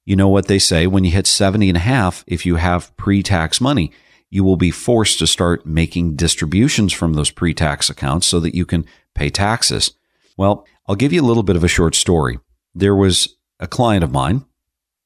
You 0.05 0.15
know 0.15 0.29
what 0.29 0.47
they 0.47 0.59
say 0.59 0.87
when 0.87 1.03
you 1.03 1.11
hit 1.11 1.27
70 1.27 1.69
and 1.69 1.77
a 1.77 1.81
half, 1.81 2.23
if 2.27 2.45
you 2.45 2.55
have 2.55 2.95
pre 2.97 3.23
tax 3.23 3.59
money, 3.59 3.91
you 4.29 4.43
will 4.43 4.57
be 4.57 4.71
forced 4.71 5.19
to 5.19 5.27
start 5.27 5.65
making 5.65 6.15
distributions 6.15 6.93
from 6.93 7.13
those 7.13 7.31
pre 7.31 7.53
tax 7.53 7.89
accounts 7.89 8.27
so 8.27 8.39
that 8.39 8.55
you 8.55 8.65
can 8.65 8.85
pay 9.13 9.29
taxes. 9.29 9.93
Well, 10.37 10.65
I'll 10.87 10.95
give 10.95 11.13
you 11.13 11.21
a 11.21 11.25
little 11.25 11.43
bit 11.43 11.55
of 11.55 11.63
a 11.63 11.69
short 11.69 11.95
story. 11.95 12.39
There 12.73 12.95
was 12.95 13.35
a 13.59 13.67
client 13.67 14.03
of 14.03 14.11
mine 14.11 14.45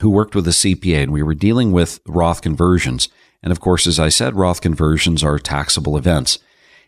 who 0.01 0.09
worked 0.09 0.35
with 0.35 0.47
a 0.47 0.51
CPA, 0.51 1.03
and 1.03 1.11
we 1.11 1.23
were 1.23 1.35
dealing 1.35 1.71
with 1.71 1.99
Roth 2.07 2.41
conversions. 2.41 3.09
And 3.43 3.51
of 3.51 3.59
course, 3.59 3.85
as 3.85 3.99
I 3.99 4.09
said, 4.09 4.35
Roth 4.35 4.61
conversions 4.61 5.23
are 5.23 5.37
taxable 5.39 5.97
events. 5.97 6.39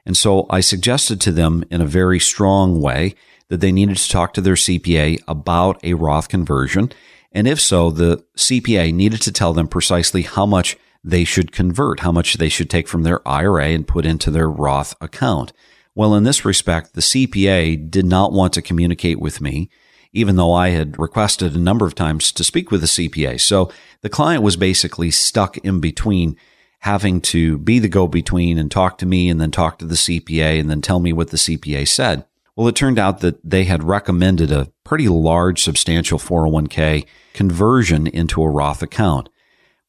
And 0.05 0.17
so 0.17 0.47
I 0.49 0.61
suggested 0.61 1.21
to 1.21 1.31
them 1.31 1.63
in 1.69 1.81
a 1.81 1.85
very 1.85 2.19
strong 2.19 2.81
way 2.81 3.13
that 3.49 3.59
they 3.59 3.71
needed 3.71 3.97
to 3.97 4.09
talk 4.09 4.33
to 4.33 4.41
their 4.41 4.55
CPA 4.55 5.19
about 5.27 5.79
a 5.83 5.93
Roth 5.93 6.29
conversion 6.29 6.91
And 7.31 7.47
if 7.47 7.61
so, 7.61 7.91
the 7.91 8.23
CPA 8.37 8.93
needed 8.93 9.21
to 9.21 9.31
tell 9.31 9.53
them 9.53 9.67
precisely 9.67 10.23
how 10.23 10.45
much 10.45 10.77
they 11.03 11.23
should 11.23 11.51
convert, 11.51 12.01
how 12.01 12.11
much 12.11 12.35
they 12.35 12.49
should 12.49 12.69
take 12.69 12.87
from 12.87 13.03
their 13.03 13.25
IRA 13.27 13.67
and 13.67 13.87
put 13.87 14.05
into 14.05 14.29
their 14.31 14.49
Roth 14.49 14.93
account. 15.01 15.53
Well, 15.93 16.15
in 16.15 16.23
this 16.23 16.45
respect, 16.45 16.93
the 16.93 17.01
CPA 17.01 17.89
did 17.89 18.05
not 18.05 18.31
want 18.31 18.53
to 18.53 18.61
communicate 18.61 19.19
with 19.19 19.41
me, 19.41 19.69
even 20.13 20.35
though 20.37 20.53
I 20.53 20.69
had 20.69 20.97
requested 20.97 21.55
a 21.55 21.59
number 21.59 21.85
of 21.85 21.95
times 21.95 22.31
to 22.31 22.43
speak 22.43 22.71
with 22.71 22.81
the 22.81 22.87
CPA. 22.87 23.39
So 23.41 23.71
the 24.01 24.09
client 24.09 24.43
was 24.43 24.55
basically 24.55 25.11
stuck 25.11 25.57
in 25.59 25.79
between 25.79 26.37
having 26.79 27.21
to 27.21 27.57
be 27.59 27.77
the 27.77 27.87
go 27.87 28.07
between 28.07 28.57
and 28.57 28.71
talk 28.71 28.97
to 28.97 29.05
me 29.05 29.29
and 29.29 29.39
then 29.39 29.51
talk 29.51 29.77
to 29.77 29.85
the 29.85 29.95
CPA 29.95 30.59
and 30.59 30.69
then 30.69 30.81
tell 30.81 30.99
me 30.99 31.13
what 31.13 31.29
the 31.29 31.37
CPA 31.37 31.87
said. 31.87 32.25
Well, 32.55 32.67
it 32.67 32.75
turned 32.75 32.99
out 32.99 33.19
that 33.19 33.39
they 33.47 33.65
had 33.65 33.83
recommended 33.83 34.51
a 34.51 34.71
pretty 34.83 35.07
large, 35.07 35.61
substantial 35.61 36.17
401k 36.17 37.05
conversion 37.33 38.07
into 38.07 38.41
a 38.41 38.49
Roth 38.49 38.81
account. 38.81 39.29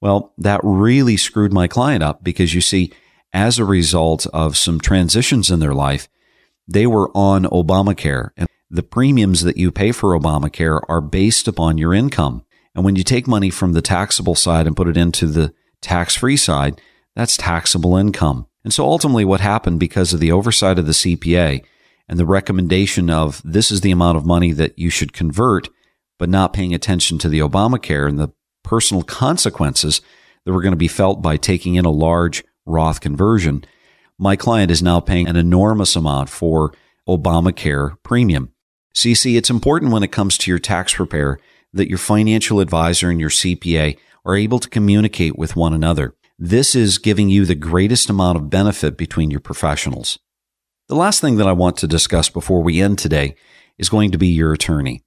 Well, 0.01 0.33
that 0.39 0.61
really 0.63 1.17
screwed 1.17 1.53
my 1.53 1.67
client 1.67 2.03
up 2.03 2.23
because 2.23 2.55
you 2.55 2.61
see, 2.61 2.93
as 3.33 3.59
a 3.59 3.65
result 3.65 4.27
of 4.33 4.57
some 4.57 4.81
transitions 4.81 5.51
in 5.51 5.61
their 5.61 5.75
life, 5.75 6.09
they 6.69 6.87
were 6.87 7.11
on 7.15 7.45
Obamacare 7.45 8.31
and 8.37 8.49
the 8.73 8.83
premiums 8.83 9.43
that 9.43 9.59
you 9.59 9.71
pay 9.71 9.93
for 9.93 10.19
Obamacare 10.19 10.81
are 10.89 11.03
based 11.03 11.47
upon 11.47 11.77
your 11.77 11.93
income. 11.93 12.43
And 12.75 12.85
when 12.85 12.97
you 12.97 13.05
take 13.05 13.29
money 13.29 13.51
from 13.51 13.75
the 13.75 13.83
taxable 13.83 14.35
side 14.35 14.67
and 14.67 14.75
put 14.75 14.89
it 14.89 14.97
into 14.97 15.27
the 15.27 15.53
tax 15.83 16.17
free 16.17 16.39
side, 16.39 16.81
that's 17.15 17.37
taxable 17.37 17.99
income. 17.99 18.47
And 18.65 18.73
so 18.73 18.85
ultimately 18.85 19.27
what 19.27 19.41
happened 19.41 19.79
because 19.79 20.15
of 20.15 20.21
the 20.21 20.33
oversight 20.33 20.79
of 20.79 20.87
the 20.87 20.93
CPA 20.93 21.63
and 22.09 22.19
the 22.19 22.25
recommendation 22.25 23.11
of 23.11 23.43
this 23.45 23.71
is 23.71 23.83
the 23.83 23.91
amount 23.91 24.17
of 24.17 24.25
money 24.25 24.53
that 24.53 24.79
you 24.79 24.89
should 24.89 25.13
convert, 25.13 25.69
but 26.19 26.31
not 26.31 26.55
paying 26.55 26.73
attention 26.73 27.19
to 27.19 27.29
the 27.29 27.41
Obamacare 27.41 28.09
and 28.09 28.19
the 28.19 28.33
personal 28.63 29.03
consequences 29.03 30.01
that 30.45 30.53
were 30.53 30.63
going 30.63 30.73
to 30.73 30.77
be 30.77 30.89
felt 30.89 31.21
by 31.21 31.37
taking 31.37 31.75
in 31.75 31.85
a 31.85 31.91
large 31.91 32.43
Roth 32.67 33.01
conversion, 33.01 33.65
my 34.19 34.37
client 34.37 34.71
is 34.71 34.83
now 34.83 35.01
paying 35.01 35.27
an 35.27 35.37
enormous 35.37 35.97
amount 35.97 36.29
for 36.29 36.73
Obamacare 37.09 37.97
premium. 38.03 38.53
So 38.95 39.09
you 39.09 39.15
see, 39.15 39.37
it's 39.37 39.51
important 39.51 39.93
when 39.93 40.03
it 40.03 40.13
comes 40.13 40.39
to 40.39 40.51
your 40.51 40.59
tax 40.59 40.95
preparer 40.95 41.41
that 41.73 41.89
your 41.89 41.99
financial 41.99 42.61
advisor 42.61 43.11
and 43.11 43.19
your 43.19 43.31
CPA 43.31 43.97
are 44.25 44.37
able 44.37 44.59
to 44.59 44.69
communicate 44.69 45.37
with 45.37 45.57
one 45.57 45.73
another. 45.73 46.15
This 46.39 46.75
is 46.75 46.99
giving 46.99 47.29
you 47.29 47.45
the 47.45 47.55
greatest 47.55 48.11
amount 48.11 48.37
of 48.37 48.51
benefit 48.51 48.97
between 48.97 49.31
your 49.31 49.41
professionals. 49.41 50.19
The 50.89 50.95
last 50.95 51.21
thing 51.21 51.37
that 51.37 51.47
I 51.47 51.53
want 51.53 51.77
to 51.79 51.87
discuss 51.87 52.29
before 52.29 52.63
we 52.63 52.81
end 52.81 52.99
today 52.99 53.35
is 53.79 53.89
going 53.89 54.11
to 54.11 54.19
be 54.19 54.29
your 54.29 54.53
attorney. 54.53 55.03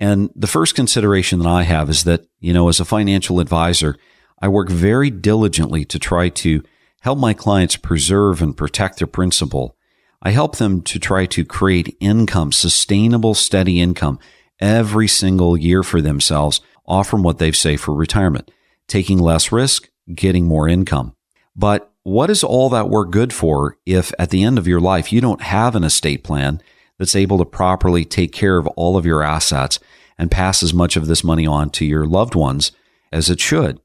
And 0.00 0.30
the 0.34 0.46
first 0.46 0.74
consideration 0.74 1.38
that 1.40 1.48
I 1.48 1.62
have 1.62 1.88
is 1.90 2.04
that, 2.04 2.26
you 2.40 2.52
know, 2.52 2.68
as 2.68 2.80
a 2.80 2.84
financial 2.84 3.40
advisor, 3.40 3.96
I 4.40 4.48
work 4.48 4.68
very 4.68 5.10
diligently 5.10 5.84
to 5.86 5.98
try 5.98 6.28
to 6.30 6.62
help 7.00 7.18
my 7.18 7.34
clients 7.34 7.76
preserve 7.76 8.42
and 8.42 8.56
protect 8.56 8.98
their 8.98 9.06
principal. 9.06 9.76
I 10.22 10.30
help 10.30 10.56
them 10.56 10.82
to 10.82 10.98
try 10.98 11.26
to 11.26 11.44
create 11.44 11.96
income, 12.00 12.52
sustainable, 12.52 13.34
steady 13.34 13.80
income 13.80 14.18
every 14.58 15.08
single 15.08 15.56
year 15.56 15.82
for 15.82 16.00
themselves, 16.00 16.60
off 16.86 17.12
what 17.12 17.38
they've 17.38 17.56
saved 17.56 17.82
for 17.82 17.94
retirement, 17.94 18.50
taking 18.86 19.18
less 19.18 19.52
risk, 19.52 19.90
getting 20.14 20.46
more 20.46 20.68
income. 20.68 21.14
But 21.54 21.92
what 22.02 22.30
is 22.30 22.44
all 22.44 22.68
that 22.70 22.88
work 22.88 23.10
good 23.10 23.32
for 23.32 23.76
if 23.84 24.12
at 24.18 24.30
the 24.30 24.44
end 24.44 24.58
of 24.58 24.68
your 24.68 24.80
life 24.80 25.12
you 25.12 25.20
don't 25.20 25.42
have 25.42 25.74
an 25.74 25.82
estate 25.82 26.22
plan 26.22 26.60
that's 26.98 27.16
able 27.16 27.38
to 27.38 27.44
properly 27.44 28.04
take 28.04 28.32
care 28.32 28.58
of 28.58 28.66
all 28.68 28.96
of 28.96 29.04
your 29.04 29.22
assets 29.22 29.80
and 30.16 30.30
pass 30.30 30.62
as 30.62 30.72
much 30.72 30.96
of 30.96 31.06
this 31.06 31.24
money 31.24 31.46
on 31.46 31.70
to 31.70 31.84
your 31.84 32.06
loved 32.06 32.34
ones 32.34 32.72
as 33.12 33.28
it 33.28 33.40
should? 33.40 33.80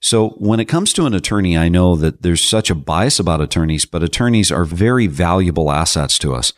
So 0.00 0.30
when 0.30 0.60
it 0.60 0.64
comes 0.64 0.94
to 0.94 1.04
an 1.04 1.14
attorney, 1.14 1.56
I 1.58 1.68
know 1.68 1.94
that 1.96 2.22
there's 2.22 2.42
such 2.42 2.70
a 2.70 2.74
bias 2.74 3.20
about 3.20 3.42
attorneys, 3.42 3.84
but 3.84 4.02
attorneys 4.02 4.50
are 4.50 4.64
very 4.64 5.06
valuable 5.06 5.70
assets 5.70 6.18
to 6.20 6.34
us. 6.34 6.54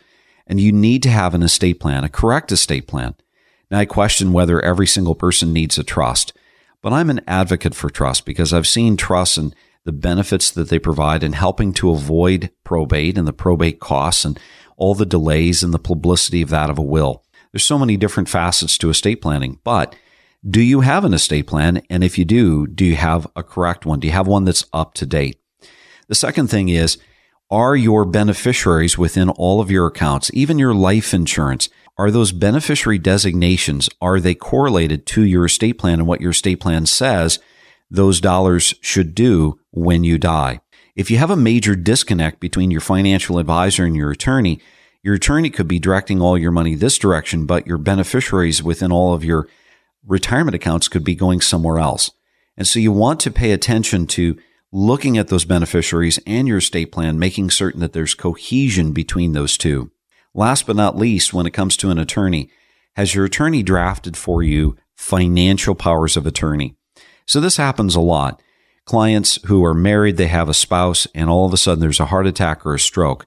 And 0.47 0.59
you 0.59 0.71
need 0.71 1.03
to 1.03 1.09
have 1.09 1.33
an 1.33 1.43
estate 1.43 1.79
plan, 1.79 2.03
a 2.03 2.09
correct 2.09 2.51
estate 2.51 2.87
plan. 2.87 3.15
Now, 3.69 3.79
I 3.79 3.85
question 3.85 4.33
whether 4.33 4.61
every 4.61 4.87
single 4.87 5.15
person 5.15 5.51
needs 5.51 5.77
a 5.77 5.83
trust, 5.83 6.33
but 6.81 6.93
I'm 6.93 7.09
an 7.09 7.21
advocate 7.27 7.75
for 7.75 7.89
trust 7.89 8.25
because 8.25 8.53
I've 8.53 8.67
seen 8.67 8.97
trusts 8.97 9.37
and 9.37 9.53
the 9.83 9.91
benefits 9.91 10.49
that 10.51 10.69
they 10.69 10.79
provide 10.79 11.23
in 11.23 11.33
helping 11.33 11.73
to 11.73 11.91
avoid 11.91 12.49
probate 12.63 13.17
and 13.17 13.27
the 13.27 13.33
probate 13.33 13.79
costs 13.79 14.23
and 14.23 14.39
all 14.77 14.95
the 14.95 15.05
delays 15.05 15.63
and 15.63 15.73
the 15.73 15.79
publicity 15.79 16.41
of 16.41 16.49
that 16.49 16.69
of 16.69 16.77
a 16.77 16.81
will. 16.81 17.23
There's 17.51 17.65
so 17.65 17.77
many 17.77 17.97
different 17.97 18.29
facets 18.29 18.77
to 18.79 18.89
estate 18.89 19.21
planning, 19.21 19.59
but 19.63 19.95
do 20.47 20.61
you 20.61 20.81
have 20.81 21.05
an 21.05 21.13
estate 21.13 21.47
plan? 21.47 21.81
And 21.89 22.03
if 22.03 22.17
you 22.17 22.25
do, 22.25 22.67
do 22.67 22.85
you 22.85 22.95
have 22.95 23.27
a 23.35 23.43
correct 23.43 23.85
one? 23.85 23.99
Do 23.99 24.07
you 24.07 24.13
have 24.13 24.27
one 24.27 24.43
that's 24.43 24.65
up 24.73 24.93
to 24.95 25.05
date? 25.05 25.39
The 26.07 26.15
second 26.15 26.49
thing 26.49 26.69
is, 26.69 26.97
are 27.49 27.75
your 27.75 28.03
beneficiaries 28.05 28.97
within 28.97 29.29
all 29.29 29.61
of 29.61 29.71
your 29.71 29.87
accounts, 29.87 30.31
even 30.33 30.59
your 30.59 30.73
life 30.73 31.13
insurance? 31.13 31.69
are 31.97 32.09
those 32.09 32.31
beneficiary 32.31 32.97
designations, 32.97 33.89
are 34.01 34.19
they 34.19 34.33
correlated 34.33 35.05
to 35.05 35.23
your 35.23 35.45
estate 35.45 35.77
plan 35.77 35.99
and 35.99 36.07
what 36.07 36.21
your 36.21 36.31
estate 36.31 36.59
plan 36.59 36.85
says 36.85 37.39
those 37.91 38.19
dollars 38.19 38.73
should 38.81 39.13
do 39.13 39.59
when 39.71 40.03
you 40.03 40.17
die? 40.17 40.59
If 40.95 41.11
you 41.11 41.17
have 41.17 41.31
a 41.31 41.35
major 41.35 41.75
disconnect 41.75 42.39
between 42.39 42.71
your 42.71 42.81
financial 42.81 43.37
advisor 43.37 43.85
and 43.85 43.95
your 43.95 44.11
attorney, 44.11 44.59
your 45.03 45.15
attorney 45.15 45.49
could 45.49 45.67
be 45.67 45.79
directing 45.79 46.21
all 46.21 46.37
your 46.37 46.51
money 46.51 46.75
this 46.75 46.97
direction, 46.97 47.45
but 47.45 47.67
your 47.67 47.77
beneficiaries 47.77 48.63
within 48.63 48.91
all 48.91 49.13
of 49.13 49.23
your 49.23 49.47
retirement 50.05 50.55
accounts 50.55 50.87
could 50.87 51.03
be 51.03 51.15
going 51.15 51.41
somewhere 51.41 51.79
else. 51.79 52.11
And 52.57 52.67
so 52.67 52.79
you 52.79 52.91
want 52.91 53.19
to 53.21 53.31
pay 53.31 53.51
attention 53.51 54.05
to 54.07 54.37
looking 54.71 55.17
at 55.17 55.27
those 55.27 55.45
beneficiaries 55.45 56.19
and 56.25 56.47
your 56.47 56.57
estate 56.57 56.91
plan, 56.91 57.19
making 57.19 57.51
certain 57.51 57.79
that 57.81 57.93
there's 57.93 58.15
cohesion 58.15 58.91
between 58.91 59.33
those 59.33 59.57
two. 59.57 59.91
Last 60.33 60.65
but 60.65 60.75
not 60.75 60.97
least, 60.97 61.33
when 61.33 61.45
it 61.45 61.53
comes 61.53 61.77
to 61.77 61.89
an 61.91 61.99
attorney, 61.99 62.49
has 62.95 63.13
your 63.13 63.25
attorney 63.25 63.63
drafted 63.63 64.17
for 64.17 64.41
you 64.41 64.75
financial 64.95 65.75
powers 65.75 66.17
of 66.17 66.25
attorney? 66.25 66.75
So 67.25 67.39
this 67.39 67.57
happens 67.57 67.95
a 67.95 68.01
lot. 68.01 68.41
Clients 68.85 69.39
who 69.45 69.63
are 69.63 69.73
married, 69.73 70.17
they 70.17 70.27
have 70.27 70.49
a 70.49 70.53
spouse, 70.53 71.07
and 71.15 71.29
all 71.29 71.45
of 71.45 71.53
a 71.53 71.57
sudden 71.57 71.79
there's 71.79 71.99
a 71.99 72.07
heart 72.07 72.27
attack 72.27 72.65
or 72.65 72.73
a 72.73 72.79
stroke. 72.79 73.25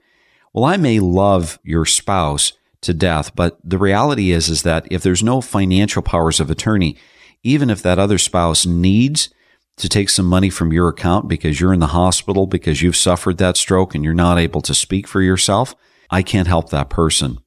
Well, 0.53 0.65
I 0.65 0.77
may 0.77 1.01
love 1.01 1.59
your 1.63 1.85
spouse 1.85 2.53
to 2.87 2.95
death, 2.95 3.35
but 3.37 3.59
the 3.63 3.79
reality 3.79 4.33
is, 4.33 4.49
is 4.49 4.63
that 4.63 4.87
if 4.91 5.03
there's 5.03 5.23
no 5.23 5.41
financial 5.41 6.03
powers 6.03 6.41
of 6.41 6.51
attorney, 6.51 6.97
even 7.43 7.71
if 7.71 7.83
that 7.83 7.99
other 7.99 8.19
spouse 8.19 8.67
needs 8.67 9.29
to 9.77 9.89
take 9.89 10.09
some 10.09 10.27
money 10.27 10.49
from 10.49 10.73
your 10.73 10.89
account 10.89 11.29
because 11.29 11.61
you're 11.61 11.73
in 11.73 11.81
the 11.81 11.89
hospital 11.89 12.47
because 12.47 12.81
you've 12.81 12.97
suffered 12.97 13.39
that 13.39 13.57
stroke 13.57 13.95
and 13.95 14.03
you're 14.03 14.15
not 14.15 14.39
able 14.39 14.63
to 14.63 14.75
speak 14.75 15.07
for 15.07 15.21
yourself, 15.21 15.75
I 16.11 16.23
can't 16.23 16.49
help 16.49 16.71
that 16.71 16.89
person. 16.89 17.39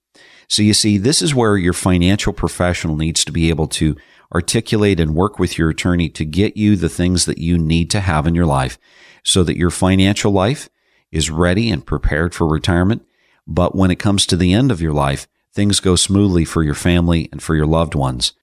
So 0.48 0.62
you 0.62 0.74
see, 0.74 0.98
this 0.98 1.22
is 1.22 1.36
where 1.36 1.58
your 1.58 1.74
financial 1.74 2.34
professional 2.34 2.96
needs 2.96 3.26
to 3.26 3.32
be 3.32 3.50
able 3.50 3.68
to 3.68 3.96
articulate 4.34 5.00
and 5.00 5.16
work 5.16 5.40
with 5.40 5.58
your 5.58 5.70
attorney 5.70 6.10
to 6.10 6.26
get 6.26 6.56
you 6.56 6.76
the 6.76 6.90
things 6.90 7.26
that 7.26 7.40
you 7.40 7.58
need 7.58 7.90
to 7.92 8.00
have 8.00 8.28
in 8.28 8.36
your 8.36 8.46
life 8.46 8.78
so 9.24 9.44
that 9.44 9.58
your 9.58 9.70
financial 9.70 10.32
life 10.32 10.70
is 11.12 11.30
ready 11.30 11.70
and 11.70 11.86
prepared 11.86 12.34
for 12.36 12.48
retirement. 12.48 13.04
But 13.52 13.76
when 13.76 13.90
it 13.90 13.98
comes 13.98 14.28
to 14.28 14.38
the 14.38 14.54
end 14.54 14.72
of 14.72 14.80
your 14.80 14.94
life, 14.94 15.28
things 15.52 15.80
go 15.80 15.96
smoothly 15.96 16.46
for 16.46 16.62
your 16.62 16.76
family 16.76 17.28
and 17.32 17.42
for 17.42 17.56
your 17.56 17.66
loved 17.66 17.96
ones. 17.96 18.34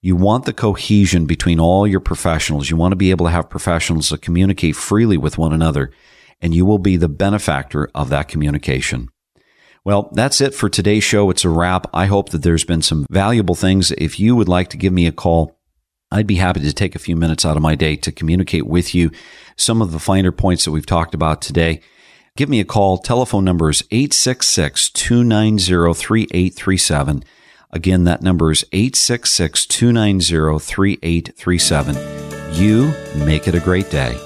You 0.00 0.14
want 0.14 0.44
the 0.44 0.52
cohesion 0.52 1.26
between 1.26 1.58
all 1.58 1.84
your 1.84 1.98
professionals. 1.98 2.70
You 2.70 2.76
want 2.76 2.92
to 2.92 2.96
be 2.96 3.10
able 3.10 3.26
to 3.26 3.32
have 3.32 3.50
professionals 3.50 4.08
that 4.10 4.22
communicate 4.22 4.76
freely 4.76 5.16
with 5.16 5.36
one 5.36 5.52
another, 5.52 5.90
and 6.40 6.54
you 6.54 6.64
will 6.64 6.78
be 6.78 6.96
the 6.96 7.08
benefactor 7.08 7.90
of 7.92 8.08
that 8.10 8.28
communication. 8.28 9.08
Well, 9.84 10.10
that's 10.12 10.40
it 10.40 10.54
for 10.54 10.68
today's 10.68 11.02
show. 11.02 11.28
It's 11.30 11.44
a 11.44 11.48
wrap. 11.48 11.88
I 11.92 12.06
hope 12.06 12.28
that 12.30 12.44
there's 12.44 12.64
been 12.64 12.82
some 12.82 13.04
valuable 13.10 13.56
things. 13.56 13.90
If 13.90 14.20
you 14.20 14.36
would 14.36 14.48
like 14.48 14.68
to 14.70 14.76
give 14.76 14.92
me 14.92 15.08
a 15.08 15.12
call, 15.12 15.58
I'd 16.12 16.28
be 16.28 16.36
happy 16.36 16.60
to 16.60 16.72
take 16.72 16.94
a 16.94 17.00
few 17.00 17.16
minutes 17.16 17.44
out 17.44 17.56
of 17.56 17.64
my 17.64 17.74
day 17.74 17.96
to 17.96 18.12
communicate 18.12 18.66
with 18.66 18.94
you 18.94 19.10
some 19.56 19.82
of 19.82 19.90
the 19.90 19.98
finer 19.98 20.30
points 20.30 20.64
that 20.64 20.70
we've 20.70 20.86
talked 20.86 21.14
about 21.14 21.42
today. 21.42 21.80
Give 22.34 22.48
me 22.48 22.60
a 22.60 22.64
call. 22.64 22.96
Telephone 22.96 23.44
number 23.44 23.68
is 23.68 23.82
866 23.90 24.88
290 24.90 25.92
3837. 25.92 27.24
Again, 27.70 28.04
that 28.04 28.22
number 28.22 28.50
is 28.50 28.64
866 28.72 29.66
290 29.66 30.58
3837. 30.58 32.54
You 32.54 32.94
make 33.24 33.48
it 33.48 33.54
a 33.54 33.60
great 33.60 33.90
day. 33.90 34.16